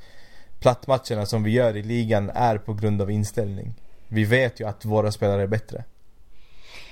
[0.65, 3.73] plattmatcherna som vi gör i ligan är på grund av inställning.
[4.07, 5.83] Vi vet ju att våra spelare är bättre.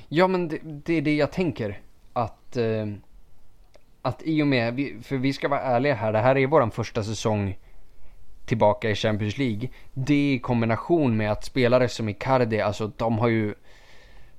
[0.09, 1.81] Ja men det, det är det jag tänker.
[2.13, 2.87] Att, eh,
[4.01, 6.71] att i och med, vi, för vi ska vara ärliga här, det här är våran
[6.71, 7.57] första säsong
[8.45, 9.69] tillbaka i Champions League.
[9.93, 13.55] Det i kombination med att spelare som Icardi, alltså de har ju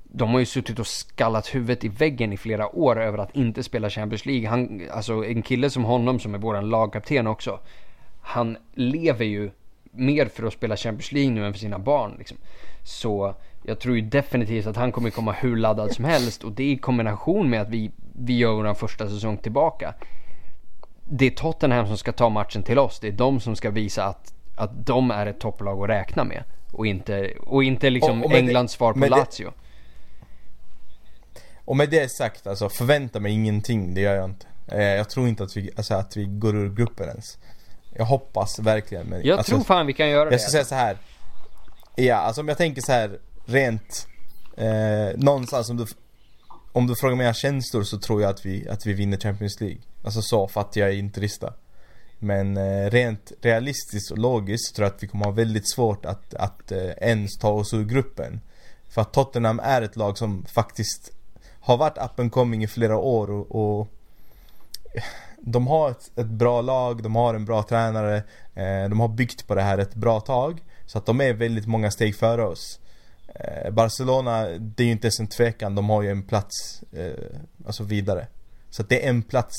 [0.03, 3.62] de har ju suttit och skallat huvudet i väggen i flera år över att inte
[3.62, 4.49] spela Champions League.
[4.49, 7.61] Han, alltså en kille som honom som är våran lagkapten också.
[8.27, 9.51] Han lever ju
[9.91, 12.14] mer för att spela Champions League nu än för sina barn.
[12.18, 12.37] Liksom.
[12.83, 16.64] Så jag tror ju definitivt att han kommer komma hur laddad som helst och det
[16.70, 19.95] i kombination med att vi, vi gör vår första säsong tillbaka.
[21.05, 23.01] Det är Tottenham som ska ta matchen till oss.
[23.01, 26.43] Det är de som ska visa att, att de är ett topplag att räkna med.
[26.72, 29.53] Och inte, och inte liksom Och- och med det- Englands svar på med det- Lazio.
[31.64, 34.47] Och med det sagt, alltså förvänta mig ingenting, det gör jag inte.
[34.66, 37.39] Eh, jag tror inte att vi, alltså, att vi går ur gruppen ens.
[37.95, 40.30] Jag hoppas verkligen men Jag alltså, tror fan vi kan göra det.
[40.30, 40.97] Jag ska säga så här.
[41.97, 44.07] Ja, alltså om jag tänker så här rent
[44.57, 45.86] eh, någonstans om du
[46.72, 49.78] om du frågar mina känslor så tror jag att vi, att vi vinner Champions League.
[50.05, 51.53] Alltså så, för att jag är interista.
[52.18, 56.34] Men eh, rent realistiskt och logiskt tror jag att vi kommer ha väldigt svårt att,
[56.34, 58.40] att eh, ens ta oss ur gruppen.
[58.88, 61.12] För att Tottenham är ett lag som faktiskt
[61.61, 63.88] har varit up and coming i flera år och, och
[65.47, 68.16] de har ett, ett bra lag, de har en bra tränare,
[68.55, 70.62] eh, de har byggt på det här ett bra tag.
[70.86, 72.80] Så att de är väldigt många steg före oss.
[73.34, 77.40] Eh, Barcelona, det är ju inte ens en tvekan, de har ju en plats, eh,
[77.66, 78.26] alltså vidare.
[78.70, 79.55] Så att det är en plats.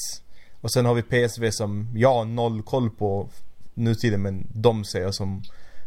[0.62, 3.30] Och sen har vi PSV som jag har noll koll på
[3.74, 5.44] nutiden men de ser jag som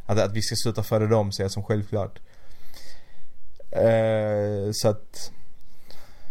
[0.07, 2.19] att, att vi ska sluta före dem ser jag som självklart.
[3.71, 5.33] Eh, så att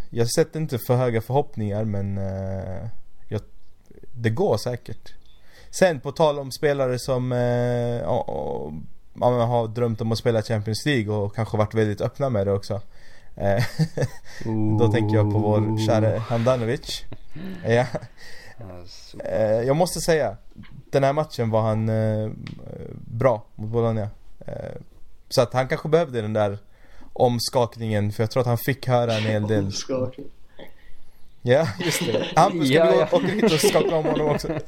[0.10, 2.88] jag sätter inte för höga förhoppningar men eh,
[4.18, 5.14] det går säkert.
[5.70, 8.74] Sen på tal om spelare som eh, och, och,
[9.14, 12.54] man har drömt om att spela Champions League och kanske varit väldigt öppna med det
[12.54, 12.82] också.
[13.36, 13.64] Eh,
[14.80, 17.06] Då tänker jag på vår kära Handanovic.
[17.66, 17.86] Ja.
[19.20, 20.38] Eh, jag måste säga,
[20.92, 22.30] den här matchen var han eh,
[22.96, 24.10] bra mot Bologna.
[24.40, 24.82] Eh,
[25.30, 26.58] så att han kanske behövde den där
[27.14, 29.72] omskakningen för jag tror att han fick höra en hel del.
[31.48, 32.28] Ja, just det.
[32.36, 33.08] Hampus, ska Ja, ja.
[33.12, 34.48] gå åka dit och skaka om honom också?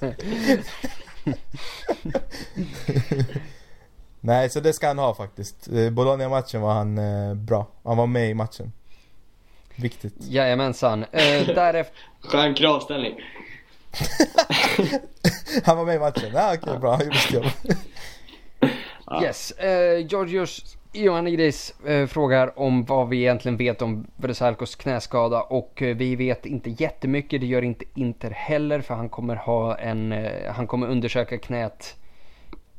[4.21, 5.67] Nej, så det ska han ha faktiskt.
[5.67, 7.67] Eh, Bologna-matchen var han eh, bra.
[7.83, 8.71] Han var med i matchen.
[9.75, 10.13] Viktigt.
[10.19, 11.03] Jajamensan.
[11.03, 13.13] Eh, därefter, Skön kravställning.
[15.63, 16.31] Han var med i matchen.
[16.33, 16.91] Ja, okej, bra.
[16.95, 17.45] Han gjorde sitt jobb.
[19.05, 19.23] Ja.
[19.23, 19.51] yes.
[19.51, 25.95] Eh, Georgios Johan eh, frågar om vad vi egentligen vet om Versalcos knäskada och eh,
[25.95, 27.41] vi vet inte jättemycket.
[27.41, 31.95] Det gör inte Inter heller för han kommer ha en, eh, han kommer undersöka knät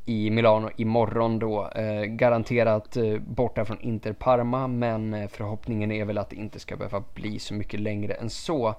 [0.07, 1.69] i Milano imorgon då.
[1.75, 6.59] Eh, garanterat eh, borta från Inter Parma men eh, förhoppningen är väl att det inte
[6.59, 8.75] ska behöva bli så mycket längre än så.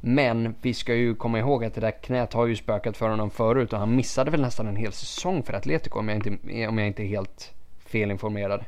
[0.00, 3.30] Men vi ska ju komma ihåg att det där knät har ju spökat för honom
[3.30, 6.78] förut och han missade väl nästan en hel säsong för Atletico om jag inte, om
[6.78, 7.52] jag inte är helt
[7.96, 8.64] felinformerad.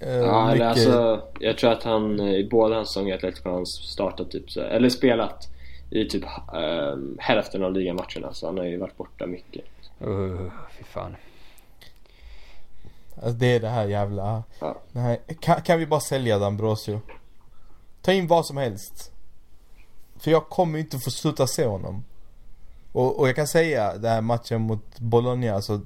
[0.00, 3.16] Eh, Ja, eller mycket- alltså, jag tror att han eh, i båda hans säsonger i
[3.16, 5.48] Atletico har han startat typ så, eller spelat
[5.90, 6.24] i typ
[6.54, 9.64] ehm, hälften av ligamatcherna så han har ju varit borta mycket.
[10.06, 11.16] Uh, fy fan.
[13.14, 14.42] Alltså det är det här jävla...
[14.60, 14.76] Ja.
[14.92, 17.00] Nej, kan, kan vi bara sälja D'Ambrosio?
[18.02, 19.12] Ta in vad som helst.
[20.18, 22.04] För jag kommer inte få sluta se honom.
[22.92, 25.80] Och, och jag kan säga, den här matchen mot Bologna, alltså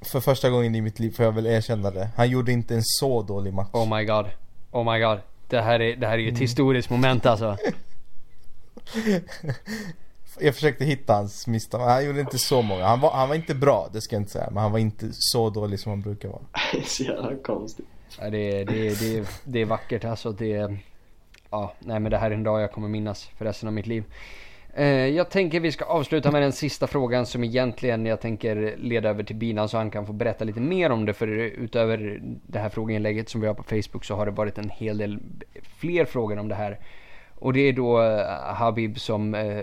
[0.00, 2.08] För första gången i mitt liv får jag väl erkänna det.
[2.16, 3.68] Han gjorde inte en så dålig match.
[3.72, 4.26] Oh my god.
[4.70, 5.18] Oh my god.
[5.48, 7.56] Det här är, det här är ju ett historiskt moment alltså.
[10.40, 12.86] Jag försökte hitta hans misstag, han gjorde inte så många.
[12.86, 14.48] Han var, han var inte bra, det ska jag inte säga.
[14.50, 16.42] Men han var inte så dålig som han brukar vara.
[16.86, 17.86] så jävla konstigt.
[18.20, 20.32] Ja, det, är- det, är- det, är- det är vackert alltså.
[20.32, 20.78] Det är,
[21.50, 23.86] ja, nej men det här är en dag jag kommer minnas för resten av mitt
[23.86, 24.04] liv.
[24.78, 29.08] Eh, jag tänker vi ska avsluta med den sista frågan som egentligen jag tänker leda
[29.08, 31.12] över till Binan så han kan få berätta lite mer om det.
[31.12, 34.70] För utöver det här frågeinlägget som vi har på Facebook så har det varit en
[34.70, 35.18] hel del
[35.62, 36.78] fler frågor om det här.
[37.34, 39.62] Och det är då eh, Habib som, eh,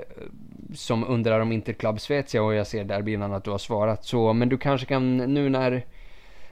[0.74, 4.06] som undrar om Interclub Svezia och jag ser där Binan att du har svarat.
[4.06, 5.86] Så, men du kanske kan nu när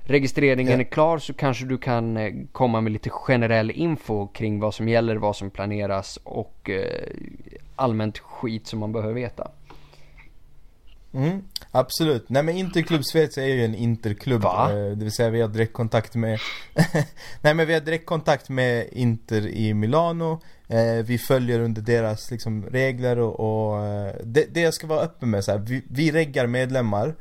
[0.04, 4.74] registreringen är klar så kanske du kan eh, komma med lite generell info kring vad
[4.74, 7.08] som gäller, vad som planeras och eh,
[7.76, 9.52] allmänt skit som man behöver veta.
[11.14, 12.30] Mm, absolut.
[12.30, 14.42] Nej men Interklubb Schweiz är ju en interklubb.
[14.42, 14.72] Va?
[14.72, 16.40] Eh, det vill säga vi har direktkontakt med
[17.42, 20.42] Nej men vi har direktkontakt med Inter i Milano.
[21.04, 23.82] Vi följer under deras liksom, regler och, och
[24.24, 27.16] det, det jag ska vara öppen med så här, vi, vi reggar medlemmar.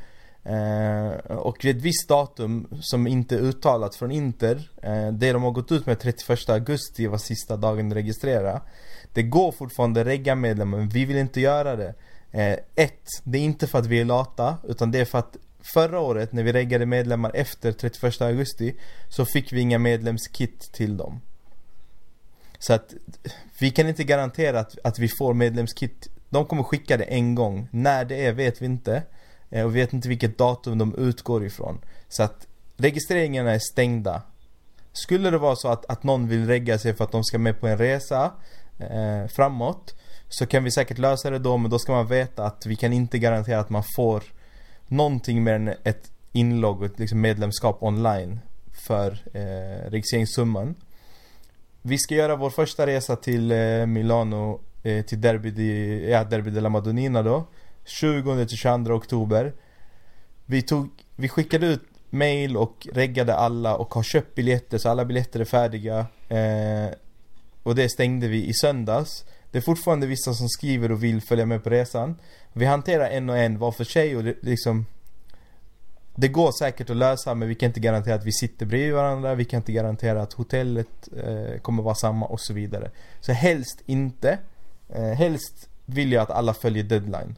[0.45, 5.43] Eh, och vid ett visst datum som inte är uttalat från Inter, eh, det de
[5.43, 8.61] har gått ut med 31 augusti var sista dagen att registrera.
[9.13, 11.95] Det går fortfarande regga medlemmar, men vi vill inte göra det.
[12.31, 15.37] Eh, ett, det är inte för att vi är lata, utan det är för att
[15.75, 18.75] förra året när vi reggade medlemmar efter 31 augusti
[19.09, 21.21] så fick vi inga medlemskit till dem.
[22.59, 22.95] Så att
[23.59, 26.09] vi kan inte garantera att, att vi får medlemskit.
[26.29, 27.69] De kommer skicka det en gång.
[27.71, 29.03] När det är vet vi inte.
[29.53, 31.79] Eh, och vet inte vilket datum de utgår ifrån.
[32.09, 32.47] Så att
[32.77, 34.23] registreringarna är stängda.
[34.93, 37.61] Skulle det vara så att, att någon vill regga sig för att de ska med
[37.61, 38.33] på en resa
[38.79, 39.95] eh, framåt
[40.29, 42.93] så kan vi säkert lösa det då men då ska man veta att vi kan
[42.93, 44.23] inte garantera att man får
[44.87, 48.41] någonting mer än ett inlogg och ett liksom medlemskap online
[48.87, 50.75] för eh, registreringssumman.
[51.83, 56.51] Vi ska göra vår första resa till eh, Milano eh, till Derby, di, ja, Derby
[56.51, 57.47] della Madonnina då
[57.87, 59.53] 20-22 oktober.
[60.47, 65.05] Vi tog, vi skickade ut mail och reggade alla och har köpt biljetter så alla
[65.05, 66.07] biljetter är färdiga.
[66.29, 66.95] Eh,
[67.63, 69.25] Och det stängde vi i söndags.
[69.51, 72.19] Det är fortfarande vissa som skriver och vill följa med på resan.
[72.53, 74.87] Vi hanterar en och en var för sig och det, liksom
[76.15, 79.35] det går säkert att lösa men vi kan inte garantera att vi sitter bredvid varandra.
[79.35, 82.91] Vi kan inte garantera att hotellet eh, kommer vara samma och så vidare.
[83.21, 84.39] Så helst inte.
[84.89, 87.37] Eh, Helst vill jag att alla följer deadline.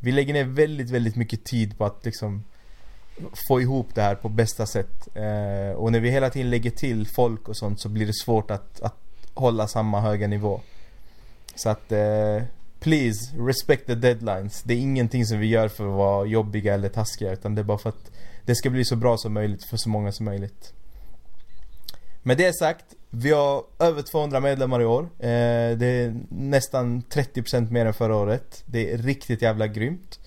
[0.00, 2.44] Vi lägger ner väldigt, väldigt mycket tid på att liksom
[3.48, 7.06] Få ihop det här på bästa sätt eh, Och när vi hela tiden lägger till
[7.06, 8.96] folk och sånt så blir det svårt att, att
[9.34, 10.60] hålla samma höga nivå
[11.54, 12.42] Så att eh,
[12.80, 14.62] Please, respect the deadlines.
[14.62, 17.64] Det är ingenting som vi gör för att vara jobbiga eller taskiga utan det är
[17.64, 18.10] bara för att
[18.44, 20.72] det ska bli så bra som möjligt för så många som möjligt.
[22.22, 25.02] Med det sagt, vi har över 200 medlemmar i år.
[25.02, 28.62] Eh, det är nästan 30% mer än förra året.
[28.66, 30.20] Det är riktigt jävla grymt.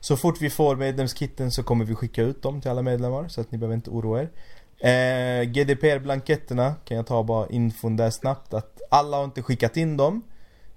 [0.00, 3.40] Så fort vi får medlemskitten så kommer vi skicka ut dem till alla medlemmar så
[3.40, 4.30] att ni behöver inte oroa er.
[4.78, 9.96] Eh, GDPR-blanketterna kan jag ta bara infon där snabbt att alla har inte skickat in
[9.96, 10.22] dem.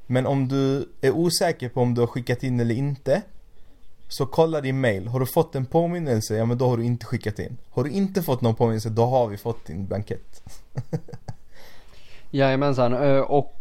[0.07, 3.21] Men om du är osäker på om du har skickat in eller inte
[4.07, 5.07] Så kolla din mail.
[5.07, 7.57] Har du fått en påminnelse, ja men då har du inte skickat in.
[7.69, 10.43] Har du inte fått någon påminnelse, då har vi fått din blankett.
[12.31, 13.55] Jajamensan, och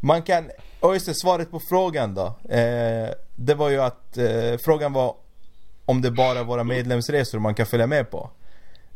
[0.00, 0.50] Man kan,
[0.80, 2.26] och just det, svaret på frågan då.
[2.48, 5.14] Eh, det var ju att eh, frågan var
[5.84, 8.30] om det bara är våra medlemsresor man kan följa med på.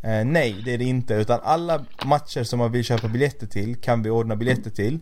[0.02, 1.14] Eh, nej, det är det inte.
[1.14, 4.98] Utan alla matcher som man vill köpa biljetter till kan vi ordna biljetter till.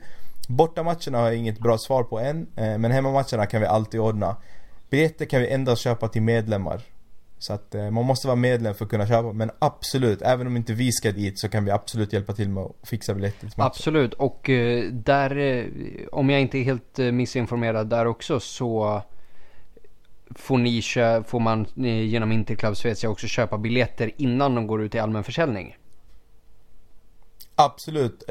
[0.49, 4.37] Bortamatcherna har jag inget bra svar på än, eh, men hemmamatcherna kan vi alltid ordna.
[4.91, 6.83] Biljetter kan vi endast köpa till medlemmar.
[7.43, 10.57] Så att eh, man måste vara medlem för att kunna köpa, men absolut, även om
[10.57, 13.63] inte vi ska dit så kan vi absolut hjälpa till med att fixa biljetter till.
[13.63, 15.67] Absolut, och eh, där, eh,
[16.13, 19.03] om jag inte är helt missinformerad där också så
[20.31, 20.83] får, ni
[21.27, 21.67] får man
[22.09, 25.77] genom Interclub Svezia också köpa biljetter innan de går ut i allmän försäljning.
[27.55, 28.23] Absolut.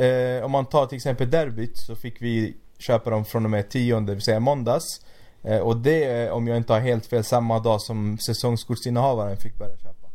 [0.44, 4.00] Om man tar till exempel derbyt så fick vi köpa dem från och med 10,
[4.00, 5.02] det vill säga måndags.
[5.44, 9.58] Eh, och det är, om jag inte har helt fel, samma dag som säsongskortsinnehavaren fick
[9.58, 10.08] börja köpa.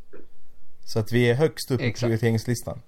[0.85, 2.01] Så att vi är högst upp på Exakt.
[2.01, 2.81] prioriteringslistan.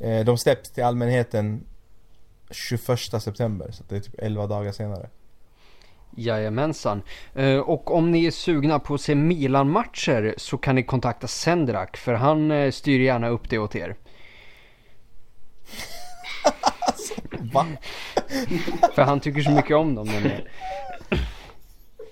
[0.00, 1.64] Eh, de släpps till allmänheten
[2.50, 5.08] 21 september, så det är typ 11 dagar senare.
[6.16, 7.02] Jajamensan.
[7.34, 11.96] Eh, Och om ni är sugna på att se Milan-matcher så kan ni kontakta Sendrak
[11.96, 13.96] för han styr gärna upp det åt er.
[17.52, 17.66] Va?
[18.94, 20.40] För han tycker så mycket om dem nämligen.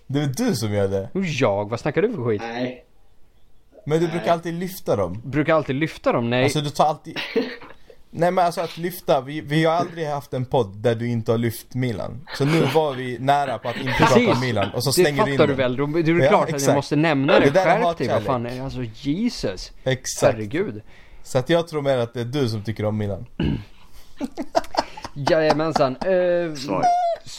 [0.06, 1.08] Det är du som gör det?
[1.14, 2.42] Och jag, vad snackar du för skit?
[2.44, 2.84] Nej.
[3.86, 5.22] Men du brukar alltid lyfta dem.
[5.24, 6.30] Brukar alltid lyfta dem?
[6.30, 6.44] Nej.
[6.44, 7.18] Alltså du tar alltid...
[8.10, 11.30] Nej men alltså att lyfta, vi, vi har aldrig haft en podd där du inte
[11.30, 12.26] har lyft Milan.
[12.34, 15.24] Så nu var vi nära på att inte prata om Milan och så det slänger
[15.24, 15.76] du in fattar du väl?
[15.76, 16.74] Då, då är det Ja, klart att jag exakt.
[16.76, 17.50] måste nämna det.
[17.50, 19.72] Det Skärp dig, vad fan är Alltså Jesus.
[19.84, 20.32] Exakt.
[20.32, 20.82] Herregud.
[21.22, 23.26] Så att jag tror mer att det är du som tycker om Milan.
[25.14, 25.96] Jajamensan.
[25.96, 26.84] Eh, Svar.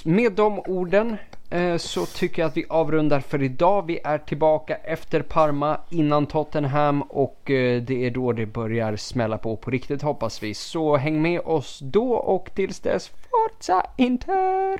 [0.03, 1.17] med de orden
[1.49, 3.85] eh, så tycker jag att vi avrundar för idag.
[3.85, 9.37] Vi är tillbaka efter Parma innan Tottenham och eh, det är då det börjar smälla
[9.37, 10.53] på på riktigt hoppas vi.
[10.53, 14.79] Så häng med oss då och tills dess Forza Inter!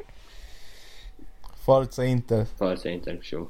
[1.66, 2.46] Forza inte.
[2.58, 3.18] För sig inte.
[3.22, 3.48] Tjo.